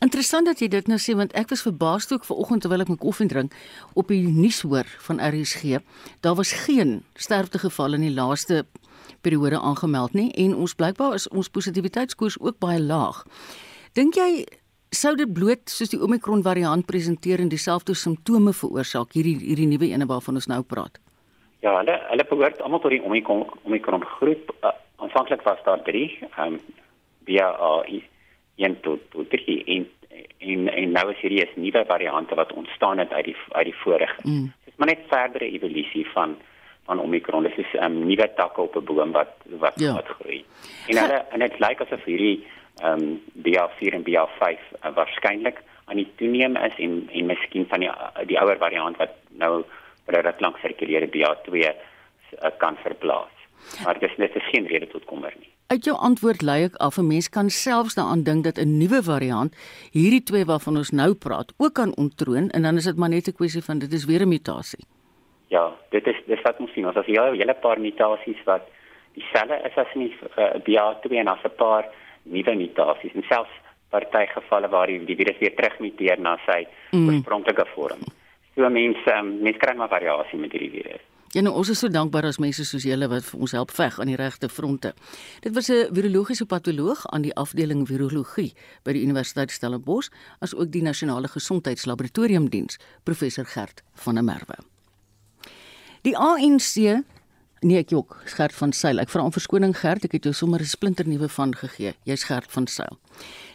[0.00, 2.92] Interessant dat jy dit nou sê want ek was verbaas toe ek vanoggend terwyl ek
[2.92, 3.56] my koffie drink
[3.94, 5.80] op die nuus hoor van RSG.
[6.24, 8.64] Daar was geen sterftegevalle in die laaste
[9.20, 13.24] periode aangemeld nie en ons blykbaar is ons positiwiteitskoers ook baie laag.
[13.92, 14.46] Dink jy
[14.90, 19.92] sou dit bloot soos die Omicron variant presenteer en dieselfde simptome veroorsaak hierdie hierdie nuwe
[19.92, 20.98] ene waarvan ons nou praat?
[21.60, 24.54] Ja, hulle hulle behoort almal tot die Omicron Omicron groep.
[24.64, 26.60] Uh, aanvanklik was daar 3, ehm um,
[27.24, 28.02] via uh,
[28.56, 29.88] een tot tot 3 en
[30.38, 33.76] en en nou is hierdie 'n nuwe variante wat ontstaan het uit die uit die
[33.82, 34.20] vorige.
[34.22, 34.52] Mm.
[34.64, 36.36] Dit is maar net verdere evolusie van
[36.84, 37.42] van Omicron.
[37.42, 39.92] Dit is 'n um, nuwe takke op 'n boom wat wat ja.
[39.92, 40.44] wat groei.
[40.86, 42.46] En hulle en dit lyk asof hierdie
[42.82, 47.80] ehm um, BA4 en BA5 uh, waarskynlik aan die toeneem is en en miskien van
[47.80, 47.90] die
[48.26, 49.64] die ouer variant wat nou
[50.12, 53.34] wat dit lank sirkuleer BA2 uh, kan verplaas.
[53.84, 55.50] Maar dis net is geen rede tot kommer nie.
[55.70, 59.02] Uit jou antwoord lei ek af 'n mens kan selfs daaraan dink dat 'n nuwe
[59.02, 59.54] variant
[59.92, 63.28] hierdie twee waarvan ons nou praat ook kan ontroon en dan is dit maar net
[63.28, 64.84] 'n kwessie van dit is weer 'n mutasie.
[65.48, 66.86] Ja, dit is dis wat ons sien.
[66.86, 68.62] Ons het 'n hele paar mutasies wat
[69.14, 71.84] dieselfde is as in die uh, BA2 en as 'n paar
[72.22, 73.54] nuwe mutasies en selfs
[73.90, 77.08] party gevalle waar die, die virus weer terugmuteer na sy mm.
[77.08, 78.02] oorspronklike vorm.
[78.54, 81.06] So mense um, mense kry maar variasie met hierdie virus.
[81.30, 84.00] Ja, nou, ons is so dankbaar as mense soos julle wat vir ons help veg
[84.02, 84.90] aan die regte fronte.
[85.44, 90.72] Dit was 'n virologiese patoloog aan die afdeling virologie by die Universiteit Stellenbosch, as ook
[90.72, 94.58] die Nasionale Gesondheidslaboratoriumdiens, professor Gert van der Merwe.
[96.02, 97.04] Die ANC
[97.60, 99.02] Nee, ek jok, Gert van Sail.
[99.02, 101.92] Ek vra om verskoning Gert, ek het jou sommer 'n splinter nuwe van gegee.
[102.08, 102.96] Jy's Gert van Sail.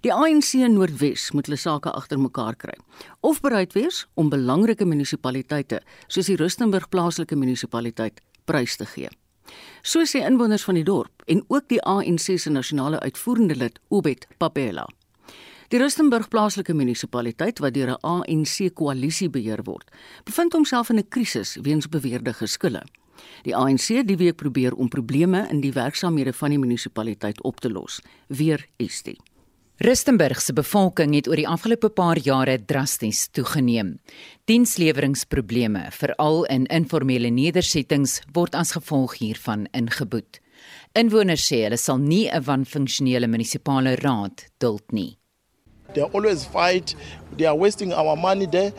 [0.02, 2.78] Die ANC in Noordwes moet hulle sake agter mekaar kry.
[3.22, 9.10] Of bereid wees om belangrike munisipaliteite soos die Rustenburg plaaslike munisipaliteit prys te gee.
[9.82, 14.28] So sê inwoners van die dorp en ook die ANC se nasionale uitvoerende lid Obed
[14.38, 14.88] Papela.
[15.70, 19.90] Die Rustenburg plaaslike munisipaliteit wat deur 'n ANC koalisie beheer word,
[20.24, 22.84] bevind homself in 'n krisis weens beweerde geskille.
[23.44, 27.70] Die ANC die week probeer om probleme in die werksamehede van die munisipaliteit op te
[27.70, 28.02] los.
[28.28, 29.20] Weer dit.
[29.78, 33.98] Rustenburg se bevolking het oor die afgelope paar jare drasties toegeneem.
[34.48, 40.40] Diensleweringsprobleme, veral in informele nedersettings, word as gevolg hiervan ingeboet.
[40.96, 45.18] Inwoners sê hulle sal nie 'n wanfunksionele munisipale raad duld nie.
[45.96, 46.94] They always fight,
[47.36, 48.72] they are wasting our money there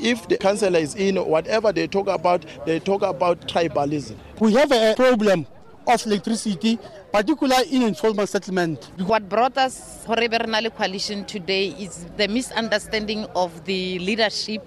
[0.00, 4.16] if the councillor is in, whatever they talk about, they talk about tribalism.
[4.40, 5.46] We have a problem
[5.86, 6.78] of electricity,
[7.12, 8.90] particularly in informal settlement.
[8.98, 14.66] What brought us Horrible Coalition today is the misunderstanding of the leadership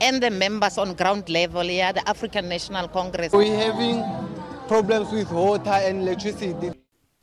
[0.00, 3.32] and the members on ground level, yeah, the African National Congress.
[3.32, 4.02] We're having
[4.66, 6.72] problems with water and electricity.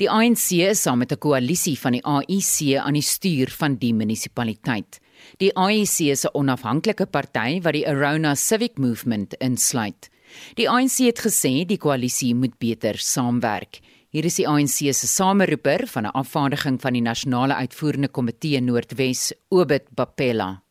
[0.02, 3.94] Die ANC is saam met 'n koalisie van die AIC aan die stuur van die
[3.94, 5.00] munisipaliteit.
[5.38, 10.10] Die ANC is 'n onafhanklike party wat die Arona Civic Movement insluit.
[10.56, 13.80] Die ANC het gesê die koalisie moet beter saamwerk.
[14.10, 19.34] Hier is die ANC se sameroeper van 'n afvaardiging van die nasionale uitvoerende komitee Noordwes,
[19.50, 20.64] Obed Bapela.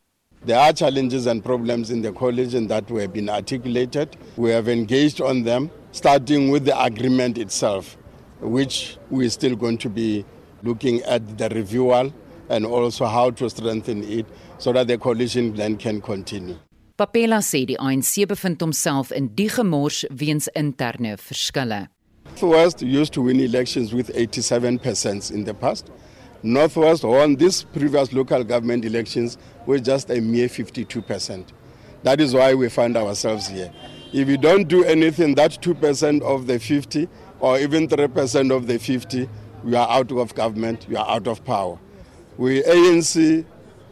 [0.46, 4.16] There are challenges and problems in the coalition that have been articulated.
[4.36, 7.96] We have engaged on them, starting with the agreement itself,
[8.40, 10.24] which we are still going to be
[10.62, 12.12] looking at the reviewal
[12.48, 14.26] and also how to strengthen it
[14.58, 16.56] so that the coalition then can continue.
[16.98, 21.88] Papela sê die ANC bevind homself in die gemors weens interne verskille.
[22.26, 25.90] Northwest used to win elections with 87% in the past.
[26.42, 31.44] Northwest won these previous local government elections with just a mere 52%.
[32.02, 33.72] That is why we find ourselves here.
[34.12, 37.08] If you don't do anything, that 2% of the 50
[37.40, 39.28] or even 3% of the 50,
[39.64, 41.78] you are out of government, you are out of power.
[42.38, 43.44] We ANC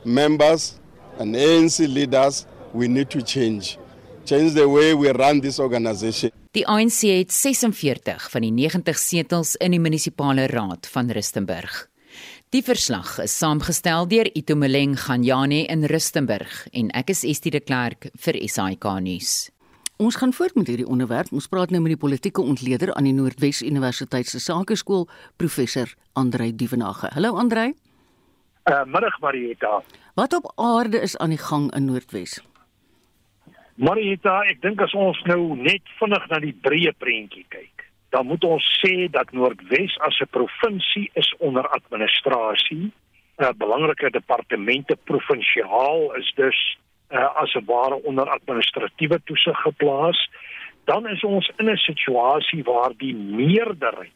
[0.05, 0.79] members
[1.19, 3.79] and ANC leaders, we need to change.
[4.25, 6.31] Change the way we run this organization.
[6.53, 11.89] Die ANC het 46 van die 90 setels in die munisipale raad van Rustenburg.
[12.49, 18.09] Die verslag is saamgestel deur Itumeleng Ganyane in Rustenburg en ek is Estie de Klerk
[18.25, 19.51] vir SAK nuus.
[19.99, 21.33] Ons gaan voort met hierdie onderwerp.
[21.35, 26.53] Ons praat nou met die politieke ontleder aan die Noordwes Universiteit se Sakeskool, professor Andrei
[26.55, 27.11] Dievenage.
[27.17, 27.73] Hallo Andrei.
[28.71, 29.83] Uh, middag Marieta.
[30.15, 32.39] Wat op aarde is aan die gang in Noordwes?
[33.75, 38.47] Marieta, ek dink as ons nou net vinnig na die breë prentjie kyk, dan moet
[38.47, 42.93] ons sê dat Noordwes as 'n provinsie is onder administrasie.
[43.43, 46.79] Uh, belangrike departemente provinsiaal is dus
[47.11, 50.31] uh, as 'n ware onder administratiewe toesig geplaas.
[50.85, 54.13] Dan is ons in 'n situasie waar die meerderheid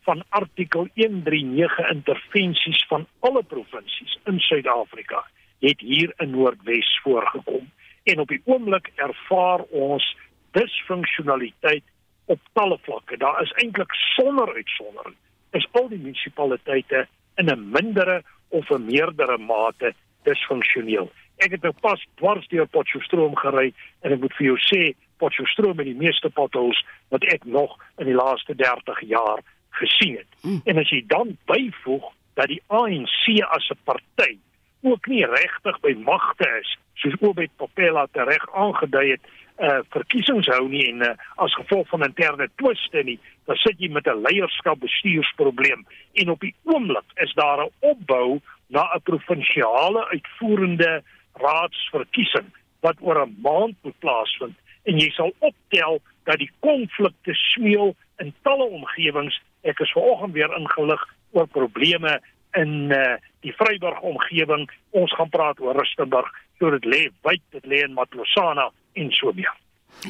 [0.00, 5.26] van artikel 139 intervensies van alle provinsies in Suid-Afrika
[5.60, 7.70] het hier in Noordwes voorgekom
[8.02, 10.16] en op die oomblik ervaar ons
[10.50, 11.84] disfunksionaliteit
[12.24, 13.16] op talle vlakke.
[13.16, 15.16] Daar is eintlik sonder uitsondering
[15.50, 21.10] is al die munisipaliteite in 'n mindere of 'n meerdere mate disfunksioneel.
[21.40, 23.70] Ek het nou pas dwars deur Potchefstroom gery
[24.04, 24.82] en ek moet vir jou sê
[25.22, 26.80] Potchefstroom het die meeste potholes
[27.12, 29.40] wat ek nog in die laaste 30 jaar
[29.80, 30.30] gesien het.
[30.42, 30.60] Mm.
[30.64, 32.06] En as jy dan byvoeg
[32.40, 34.38] dat die ANC as 'n party
[34.82, 39.28] ook nie regtig by magte is soos Obed Popela tereg aangedui het
[39.60, 41.10] uh verkiesings hou nie en uh,
[41.44, 43.18] as gevolg van interne twiste nie
[43.48, 45.84] dan sit jy met 'n leierskap bestuursprobleem
[46.22, 51.02] en op die oomblik is daar 'n opbou na 'n provinsiale uitvoerende
[51.32, 52.48] raadsverkiesing
[52.80, 58.34] wat oor 'n maand moet plaasvind en jy sal optel dat die konflikte smeel in
[58.42, 62.20] talle omgewings Ek is vanoggend weer ingelig oor probleme
[62.56, 64.68] in uh, die Vryburg omgewing.
[64.90, 66.28] Ons gaan praat oor Rustenburg,
[66.58, 69.52] so dit lê wyd, dit lê in Matlosana en so meer.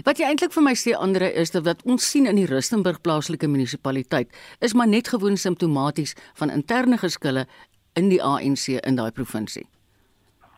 [0.07, 3.01] Wat jy eintlik vir my sê Andre is dat wat ons sien in die Rustenburg
[3.03, 7.47] plaaslike munisipaliteit is maar net gewoon simptomaties van interne geskille
[7.99, 9.67] in die ANC in daai provinsie.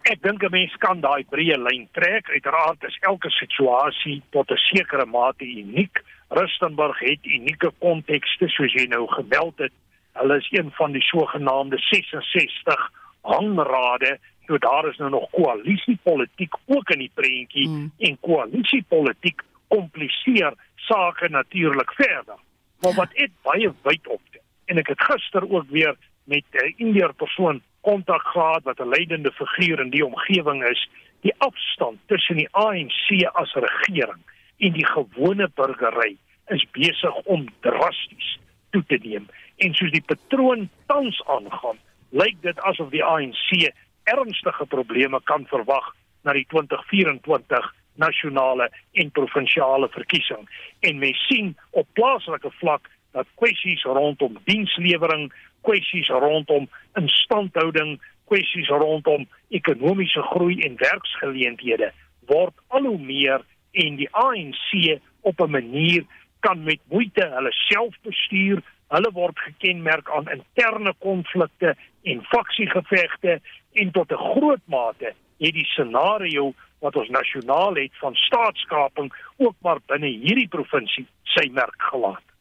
[0.02, 2.28] Ek dink 'n mens kan daai breë lyn trek.
[2.30, 6.02] Uiteraard is elke situasie tot 'n sekere mate uniek.
[6.28, 9.72] Rustenburg het unieke kontekste soos jy nou gemeld het.
[10.12, 12.90] Hulle is een van die sogenaamde 66
[13.22, 14.18] hangrade.
[14.46, 17.92] So daar is nou nog koalisiepolitiek ook in die prentjie mm.
[17.98, 22.38] en koalisiepolitiek kompliseer sake natuurlik verder.
[22.80, 24.22] Maar wat ek baie wyd op
[24.64, 28.88] en ek het gister ook weer met 'n uh, Indiër persoon kontak gehad wat 'n
[28.88, 30.88] leidende figuur in die omgewing is,
[31.20, 34.22] die afstand tussen die ANC as regering
[34.58, 36.16] en die gewone burgery
[36.46, 38.38] is besig om drasties
[38.70, 39.28] toe te neem.
[39.56, 41.78] En soos die patroon tans aangaan,
[42.10, 43.72] lyk dit asof die ANC
[44.04, 50.48] ernstige probleme kan verwag na die 2024 nasionale en provinsiale verkiesing.
[50.80, 55.32] En mens sien op plaaslike vlak dat kwessies rondom dienslewering,
[55.62, 58.00] kwessies rondom instandhouding,
[58.30, 61.92] kwessies rondom ekonomiese groei en werksgeleenthede
[62.26, 66.04] word al hoe meer en die ANC op 'n manier
[66.40, 68.62] kan met moeite hulle self bestuur.
[68.88, 73.40] Hulle word gekenmerk aan interne konflikte en faksiegevegte
[73.72, 79.54] en tot 'n groot mate het die scenario wat ons nasionaal het van staatskaping ook
[79.60, 82.31] maar binne hierdie provinsie sy merk gelaat.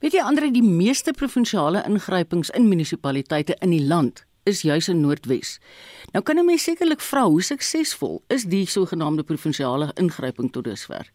[0.00, 5.00] Weet jy ander die meeste provinsiale ingrypings in munisipaliteite in die land is juis in
[5.00, 5.60] Noordwes.
[6.12, 11.10] Nou kan 'n mens sekerlik vra hoe suksesvol is die sogenaamde provinsiale ingryping tot dusver.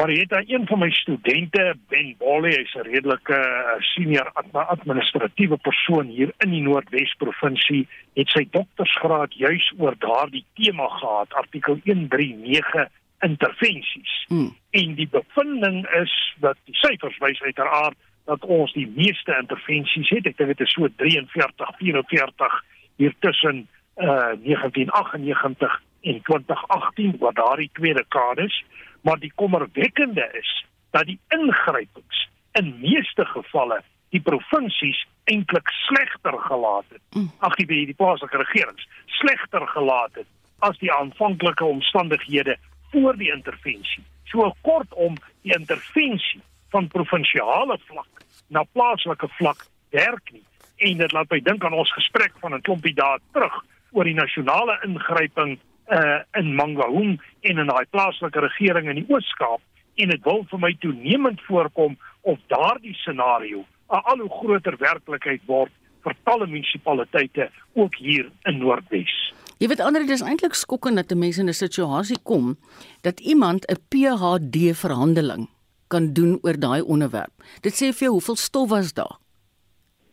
[0.00, 6.06] Maar het een van my studente, Ben Bolle, hy's 'n redelike uh, senior administratiewe persoon
[6.06, 12.88] hier in die Noordwes provinsie, het sy doktorsgraad juis oor daardie tema gehad, artikel 139
[13.20, 14.24] intervensies.
[14.28, 14.56] Hmm.
[14.70, 20.26] En die bevinding is dat die syfers wys uiteraard dat ons die meeste intervensies het.
[20.26, 22.58] Ek dink dit is so 43 44
[23.00, 23.66] hier tussen
[24.00, 28.64] uh 1998 en 2018 wat daardie twee dekades,
[29.04, 30.50] maar die kommerwekkende is
[30.90, 37.02] dat die ingrypings in meeste gevalle die provinsies eintlik slegter gelaat het.
[37.10, 37.30] Hmm.
[37.38, 38.88] Ag die die plaaslike regerings
[39.20, 40.26] slegter gelaat het
[40.58, 42.56] as die aanvanklike omstandighede
[42.90, 44.04] voor die intervensie.
[44.30, 50.44] So kortom, die intervensie van provinsiale vlak na plaaslike vlak werk nie.
[50.76, 54.14] En dit laat my dink aan ons gesprek van 'n klompie dae terug oor die
[54.14, 55.58] nasionale ingryping
[55.90, 59.60] uh in Mangaung en in daai plaaslike regering in die Oos-Kaap
[59.94, 65.42] en dit wil vir my toenemend voorkom of daardie scenario 'n al hoe groter werklikheid
[65.46, 65.72] word
[66.04, 69.32] vir talle munisipaliteite ook hier in Noordwes.
[69.60, 72.56] Jy weet ander dit is eintlik skokkend dat 'n mens in 'n situasie kom
[73.02, 75.48] dat iemand 'n PhD verhandeling
[75.88, 77.32] kan doen oor daai onderwerp.
[77.60, 79.18] Dit sê vir jou hoeveel stof was daar.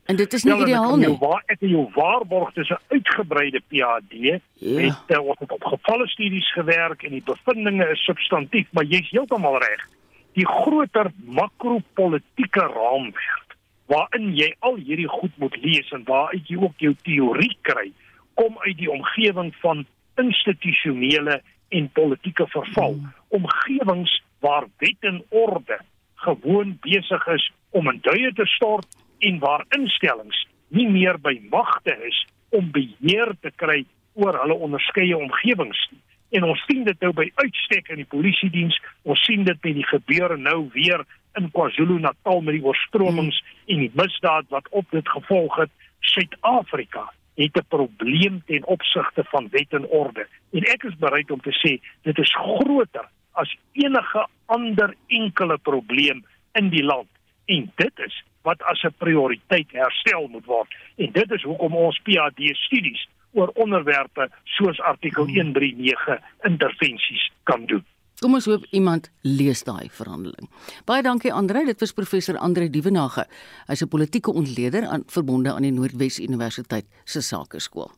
[0.05, 1.17] En dit is nie ja, ideaal nie.
[1.17, 4.39] Waar ek jou waarborg dis 'n uitgebreide PhD ja.
[4.75, 9.57] met uh, wat op gevalle studies gewerk en die bevindinge is substantief, maar jy's heeltemal
[9.57, 9.87] reg.
[10.33, 16.73] Die groter makropolitiese raamwerk waarin jy al hierdie goed moet lees en waar jy ook
[16.77, 17.91] jou teorie kry
[18.37, 19.85] kom uit die omgewing van
[20.21, 23.13] institusionele en politieke verval, hmm.
[23.27, 25.79] omgewings waar wet en orde
[26.15, 28.87] gewoon besig is om in duie te stort
[29.19, 33.83] en waar instellings nie meer by magte is om beheer te kry
[34.13, 36.01] oor hulle onderskeie omgewings nie.
[36.37, 39.77] En ons sien dit nou by uitstek in die polisie diens, ons sien dit met
[39.77, 41.05] die gebeure nou weer
[41.39, 43.61] in KwaZulu-Natal met die oorstromings hmm.
[43.73, 45.73] en die misdaad wat op dit gevolg het.
[46.07, 47.07] Suid-Afrika
[47.37, 50.27] het 'n probleem ten opsigte van wet en orde.
[50.51, 51.71] En ek is bereid om te sê
[52.01, 57.07] dit is groter as enige ander enkele probleem in die land.
[57.45, 60.75] En dit is wat as 'n prioriteit herstel moet word.
[60.95, 67.85] En dit is hoekom ons PhD studies oor onderwerpe soos artikel 139 intervensies kan doen.
[68.17, 70.47] Kom ons hoop iemand lees daai verhandeling.
[70.89, 73.27] Baie dankie Andre, dit was professor Andre Dievenage.
[73.67, 77.91] Hy's 'n politieke ontleder aan verbonde aan die Noordwes Universiteit se Sakeskool.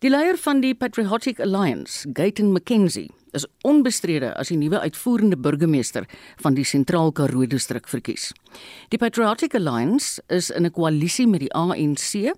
[0.00, 6.04] Die leier van die Patriotic Alliance, Gayton McKenzie, is onbestrede as die nuwe uitvoerende burgemeester
[6.36, 8.32] van die Sentraal Karoo distrik verkies.
[8.88, 12.34] Die Patriotic Alliance is in 'n koalisie met die ANC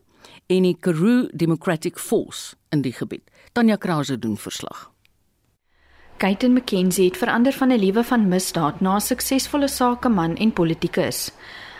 [0.46, 3.22] en die Karoo Democratic Force in die gebied.
[3.52, 4.92] Tanya Krause doen verslag.
[6.18, 11.30] Kaitin McKenzie het verander van 'n lewe van misdaad na 'n suksesvolle sakeman en politikus.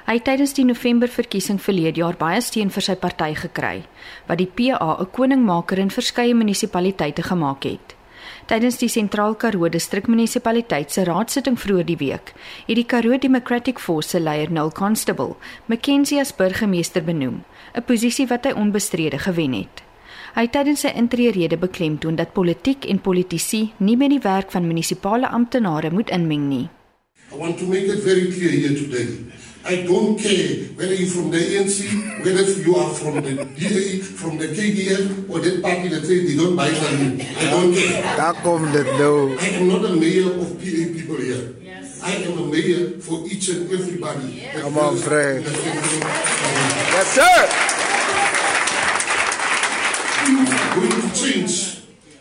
[0.07, 3.82] Hy het tydens die Novemberverkiesing verlede jaar baie steun vir sy party gekry,
[4.26, 7.97] wat die PA 'n koningmaker in verskeie munisipaliteite gemaak het.
[8.47, 12.32] Tydens die Sentraal Karoo distrikmunisipaliteit se raadsitting vroeër die week,
[12.66, 15.34] het die Karoo Democratic Force se leier Noel Constable
[15.66, 19.88] McKenzie as burgemeester benoem, 'n posisie wat hy onbestrede gewen het.
[20.37, 24.66] Hy het tydens sy intrede beklemtoon dat politiek en politici nie by die werk van
[24.68, 26.66] munisipale amptenare moet inmeng nie.
[27.33, 29.09] I want to make it very clear here today.
[29.64, 31.85] I don't care whether you're from the ANC,
[32.24, 36.37] whether you are from the DA, from the KDF, or that party that says they
[36.37, 37.26] don't buy from me.
[37.37, 38.16] I don't care.
[38.16, 39.37] Daar kom dit nou.
[39.37, 41.53] I am not a mayor of PA people here.
[41.61, 42.01] Yes.
[42.03, 44.41] I am a mayor for each and everybody.
[44.41, 44.62] Yes.
[44.62, 45.45] Come on, Frank.
[46.95, 47.88] Yes, sir.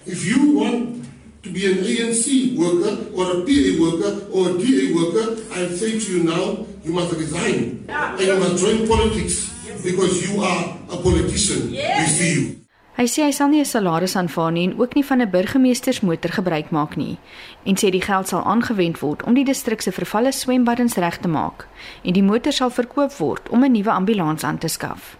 [0.08, 1.04] If you want
[1.44, 6.00] to be an ANC worker or a PA worker or a DA worker, I'll say
[6.00, 9.52] to you now, you must resign and you must join politics
[9.84, 11.72] because you are a politician.
[11.72, 12.56] We see you.
[12.98, 16.32] Hy sê hy sal nie 'n salaris aanvaar nie en ook nie van 'n burgemeestersmotor
[16.40, 17.20] gebruik maak nie
[17.66, 21.28] en sê die geld sal aangewend word om die distrik se vervalle swembaddens reg te
[21.28, 21.68] maak
[22.04, 25.18] en die motor sal verkoop word om 'n nuwe ambulans aan te skaf.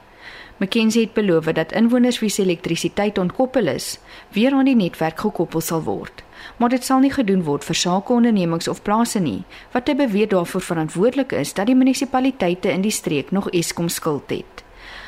[0.58, 4.00] McKenzie het beloof dat inwoners wie se elektrisiteit ontkoppel is,
[4.34, 6.24] weer aan die netwerk gekoppel sal word.
[6.58, 10.62] Maar dit sal nie gedoen word vir sakeondernemings of plase nie, wat hy beweer daarvoor
[10.62, 14.64] verantwoordelik is dat die munisipaliteite in die streek nog Eskom skuld het.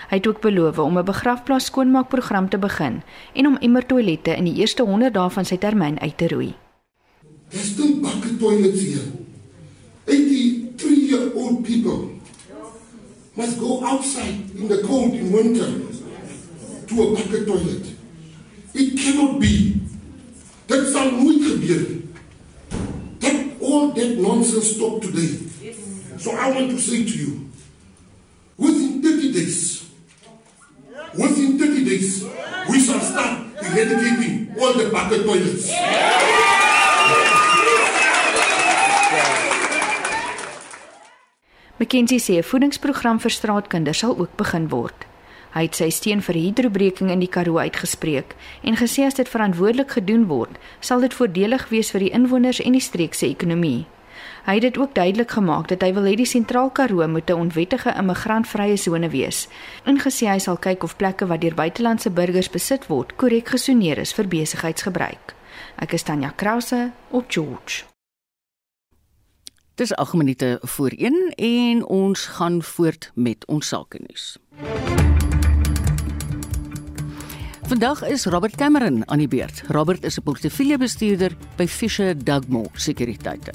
[0.09, 3.01] Hy het ook beloof om 'n begrafplaas skoonmaakprogram te begin
[3.33, 6.55] en om immer toilette in die eerste 100 dae van sy termyn uit te roei.
[7.49, 9.05] There's still bucket toilets here.
[10.05, 12.18] 83-year-old people
[13.39, 15.71] must go outside in the cold in winter
[16.87, 17.85] to a bucket toilet.
[18.73, 19.79] It cannot be.
[20.67, 22.01] Dit sal nooit gebeur nie.
[23.23, 25.39] That all that nonsense stop today.
[26.19, 27.49] So I want to say to you,
[28.57, 29.89] within 30 days,
[31.15, 32.25] within 30 days,
[32.69, 35.71] we shall start eradicating all the bucket toilets.
[41.79, 45.05] McKenzie sê 'n voedingsprogram vir straatkinders sal ook begin word.
[45.53, 49.91] Hy het sy steun vir hidrobreking in die Karoo uitgespreek en gesê as dit verantwoordelik
[49.91, 53.85] gedoen word, sal dit voordelig wees vir die inwoners en die streek se ekonomie.
[54.45, 57.39] Hy het dit ook duidelik gemaak dat hy wil hê die Sentraal Karoo moet 'n
[57.47, 59.47] onwettige immigrantvrye sone wees.
[59.85, 64.13] Ingesê hy sal kyk of plekke wat deur buitelandse burgers besit word, korrek gesoneer is
[64.13, 65.33] vir besigheidsgebruik.
[65.77, 67.89] Ek is Tanya Krause op George.
[69.79, 74.37] Dis 8 minute voor 1 en ons gaan voort met ons sake nuus.
[77.61, 79.63] Vandag is Robert Cameron aan die beurt.
[79.67, 83.53] Robert is 'n portefeuljebestuurder by Fisher Dugmore Sekuriteite.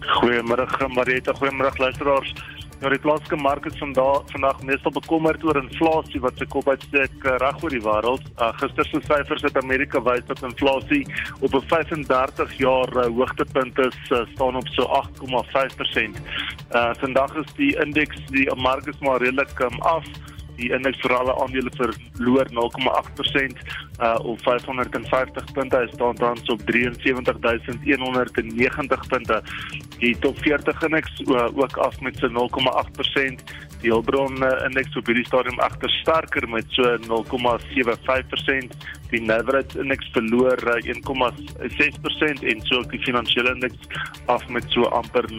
[0.00, 2.34] Goeiemôre Marieta, goeiemôre luisteraars.
[2.80, 7.26] Nou die plaaslike mark is vandag vandag meestal bekommerd oor inflasie wat se kop uitsteek
[7.26, 8.30] uh, reg oor die wêreld.
[8.38, 11.02] Uh, gister se syfers uit Amerika wys dat inflasie
[11.44, 16.24] op 'n 35 jaar uh, hoogtepunt is, uh, staan op so 8,5%.
[16.72, 20.04] Uh vandag is die indeks die mark is maar redelik um, af
[20.60, 23.58] die indeks vir alle aandele verloor 0,8%
[24.00, 25.76] uh op 550 punte.
[25.76, 29.36] Hy staan tans op 73190 punte.
[30.00, 32.32] Die top 40 indeks uh, ook af met so 0,8%.
[33.80, 37.12] Die Hulbron uh, indeks op hierdie stadium agter sterker met so 0,75%.
[39.10, 40.98] Die Nasdaq indeks verloor uh, 1,6%
[42.52, 43.80] en so ook die finansiële indeks
[44.26, 45.36] af met so amper 0,8%.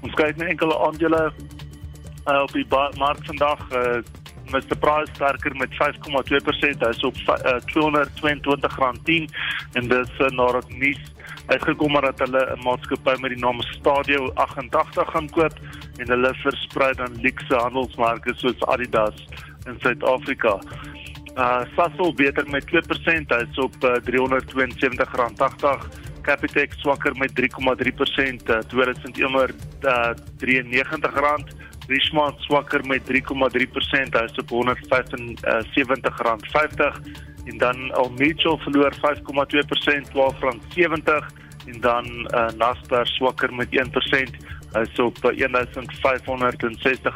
[0.00, 1.22] Ons kyk na enkele aandele
[2.30, 2.66] uh, op die
[2.98, 4.02] mark vandag uh,
[4.50, 5.78] Mr Price sterker met 5,2%.
[6.78, 9.30] Hy's op uh, R222.10
[9.72, 11.02] en dis uh, nadat nuus
[11.46, 15.54] uitgekom het dat hulle 'n maatskappy met die naam Stadio 88 gaan koop
[15.98, 19.26] en hulle versprei dan luxe handelsmerke soos Adidas
[19.66, 20.58] in Suid-Afrika.
[21.36, 22.70] Uh Sasol beter met 2%,
[23.26, 25.88] hy's op uh, R372.80.
[26.22, 27.46] Capitec swakker met 3,3%,
[28.46, 28.58] uh,
[30.42, 31.59] R2193.
[31.90, 34.68] Richmond swakker met 3,3%, hy is op R175.50
[37.50, 39.00] en dan Al Mutual verloor 5,2%,
[40.14, 41.26] R12.70
[41.66, 43.78] en dan uh, Naspers swakker met 1%,
[44.72, 47.10] hy is op uh, R1560.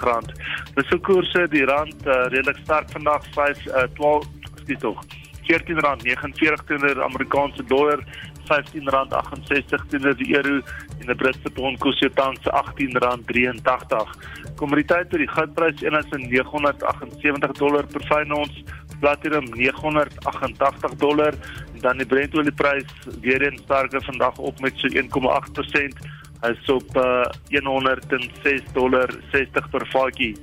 [0.74, 1.40] Dis so koerse.
[1.54, 3.22] Die rand uh, redelik sterk vandag.
[3.36, 4.26] 5 uh, 12
[4.66, 4.98] dis tog.
[5.44, 7.98] R14.49 teenoor Amerikaanse dollar
[8.44, 10.60] R15.68 teenoor die euro
[11.00, 14.14] en die Britse pond kos jou tans R18.83.
[14.60, 18.62] Kommoditeit vir die goudprys 1978 dollar per fyn ons,
[19.00, 21.34] platinum 988 dollar
[21.74, 22.90] en dan die Brent olieprys
[23.20, 26.04] weer eens sterker vandag op met so 1,8%.
[26.44, 30.34] Hy's op uh, 106 dollar 60 per vatjie.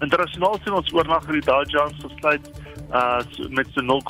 [0.00, 2.46] Internasionaal sien ons oornag die Dow Jones gesluit
[2.92, 4.02] uh met so 0,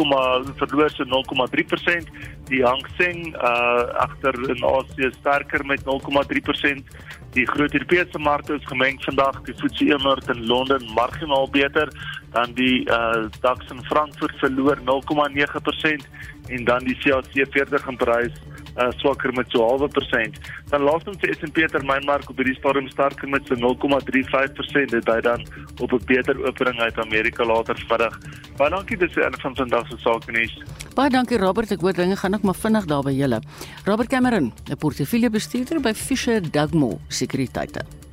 [0.57, 2.09] verloor so 0,3%,
[2.49, 6.83] Die Hang Seng uh agter in Asië sterker met 0,3%.
[7.31, 9.43] Die groot Europese markte is gemeng vandag.
[9.43, 11.89] Die FTSE 100 in Londen marginaal beter
[12.33, 16.09] dan die uh DAX in Frankfurt verloor 0,9%
[16.49, 18.33] en dan die CAC 40 in Parys
[18.77, 20.39] uh, swakker met so 0,5 persent.
[20.69, 24.93] Dan laastens die S&P termynmark op hierdie stadium sterker met so 0,35%.
[24.95, 25.47] Dit dui dan
[25.79, 28.19] op 'n beter opening uit Amerika later vandag.
[28.57, 30.63] Baie dankie dis een van vandag se sake nuus.
[30.95, 33.41] Baie dankie Robert, ek hoor dinge gaan ook maar vinnig daar by julle.
[33.85, 38.10] Robert Cameron, 'n portefeuljebestuurder by Fisher Dugmore Sekuriteite.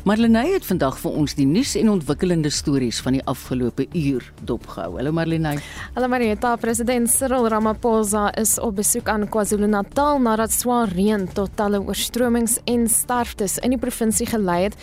[0.00, 4.94] Marlenae het vandag vir ons die nuus en ontwikkelende stories van die afgelope uur dopgehou.
[4.96, 5.60] Hallo Marlenae.
[5.92, 11.82] Hallo Marieta, president Cyril Ramaphosa is op besoek aan KwaZulu-Natal nadat swaar reën tot talle
[11.84, 14.78] oorstromings en sterftes in die provinsie gelei het.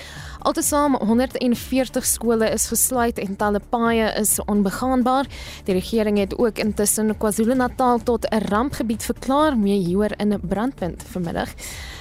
[0.47, 5.27] Altesaam 140 skole is gesluit en talle paaie is onbegaanbaar.
[5.67, 11.03] Die regering het ook intussen KwaZulu-Natal tot 'n rampgebied verklaar, mee hieroor in 'n brandpunt
[11.03, 11.49] vanmiddag.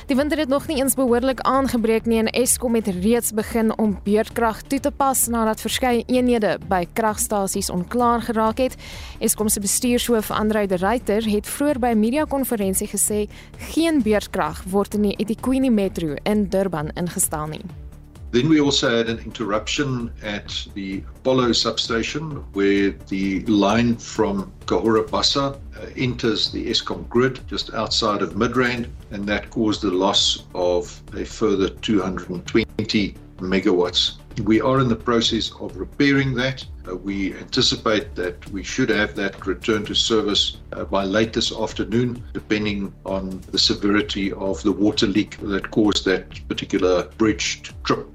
[0.07, 3.99] Die winter het nog nie eens behoorlik aangebreek nie en Eskom het reeds begin om
[4.03, 8.75] beurtkrag toe te pas nadat verskeie eenhede by kragstasies onklaar geraak het.
[9.19, 13.29] Eskom se bestuurshoof Andreu de Ruyter het vroeër by 'n media-konferensie gesê
[13.59, 17.86] geen beurtkrag word in die eThekwini Metro in Durban ingestel nie.
[18.33, 25.55] Then we also had an interruption at the Apollo substation where the line from Bassa
[25.55, 31.01] uh, enters the ESCOM grid just outside of Midrand, and that caused the loss of
[31.15, 34.19] a further 220 megawatts.
[34.45, 36.65] We are in the process of repairing that.
[36.87, 41.53] Uh, we anticipate that we should have that return to service uh, by late this
[41.53, 47.73] afternoon, depending on the severity of the water leak that caused that particular bridge to
[47.83, 48.07] trip.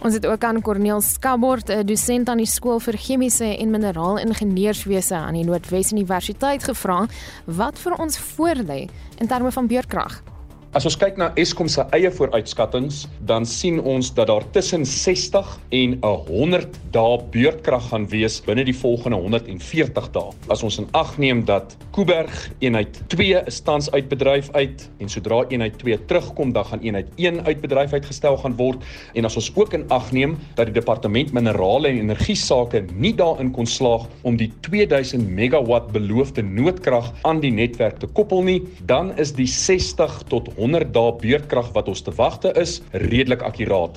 [0.00, 5.14] Ons het ook aan Corneel Skabort, 'n dosent aan die skool vir chemiese en mineraalingenieurswese
[5.14, 7.06] aan die Noordwes Universiteit gevra
[7.44, 8.88] wat vir ons voorlê
[9.18, 10.22] in terme van beurkrag.
[10.70, 15.48] As ons kyk na Eskom se eie vooruitskattinge, dan sien ons dat daar tussen 60
[15.74, 20.30] en 100 dae beurtkrag gaan wees binne die volgende 140 dae.
[20.46, 25.10] As ons in ag neem dat Kuiberg eenheid 2 is tans uit bedryf uit en
[25.10, 28.86] sodra eenheid 2 terugkom, dan gaan eenheid 1 uit bedryf uitgestel gaan word
[29.18, 33.16] en as ons ook in ag neem dat die departement minerale en energie sake nie
[33.18, 38.60] daarin kon slaag om die 2000 megawatt beloofde noodkrag aan die netwerk te koppel nie,
[38.86, 43.96] dan is die 60 tot 100 dae beurtkrag wat ons te wagte is redelik akkuraat.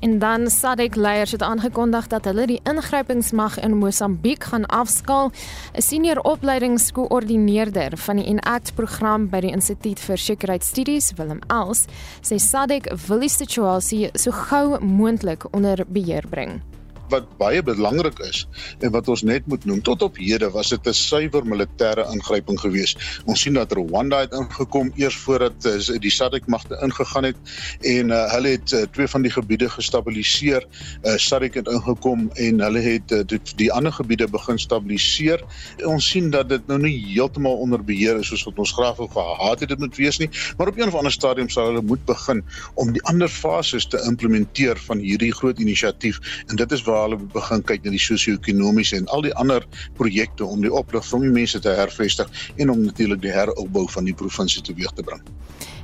[0.00, 5.30] En dan SADC leiers het aangekondig dat hulle die ingrypingsmag in Mosambiek gaan afskaal.
[5.76, 11.84] 'n Senior opleidingskoördineerder van die Enact program by die Instituut vir Sekuriteitsstudies, Willem Els,
[12.22, 16.69] sê SADC wil die situasie so gou moontlik onder beheer bring
[17.10, 18.46] wat baie belangrik is
[18.80, 22.60] en wat ons net moet noem tot op hede was dit 'n suiwer militêre ingryping
[22.60, 22.98] geweest.
[23.24, 27.36] Ons sien dat Rwanda het ingekom eers voordat uh, die SADC magte ingegaan het
[27.80, 30.66] en uh, hulle het uh, twee van die gebiede gestabiliseer.
[31.02, 35.44] Uh, SADC het ingekom en hulle het uh, die, die ander gebiede begin stabiliseer.
[35.84, 39.08] Ons sien dat dit nou nie heeltemal onder beheer is soos wat ons graag wou
[39.10, 42.02] gehad het dit moet wees nie, maar op een of ander stadium sal hulle moet
[42.08, 42.42] begin
[42.74, 47.18] om die ander fases te implementeer van hierdie groot inisiatief en dit is waar hulle
[47.34, 49.66] begin kyk na die sosio-ekonomiese en al die ander
[49.98, 54.08] projekte om die oplig van die mense te hervestig en om natuurlik die heropbou van
[54.08, 55.22] die provinsie teweeg te bring.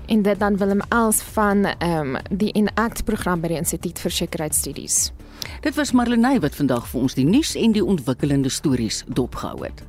[0.07, 4.11] En dit dan Willem Els van ehm um, die Enact program by die Instituut vir
[4.11, 5.11] Sekuriteitsstudies.
[5.62, 9.83] Dit was Marlenae wat vandag vir ons die nuus en die ontwikkelende stories dopgehou het.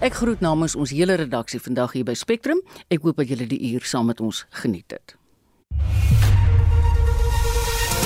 [0.00, 2.62] Ek groet namens ons hele redaksie vandag hier by Spectrum.
[2.88, 5.16] Ek hoop dat julle die uur saam met ons geniet het.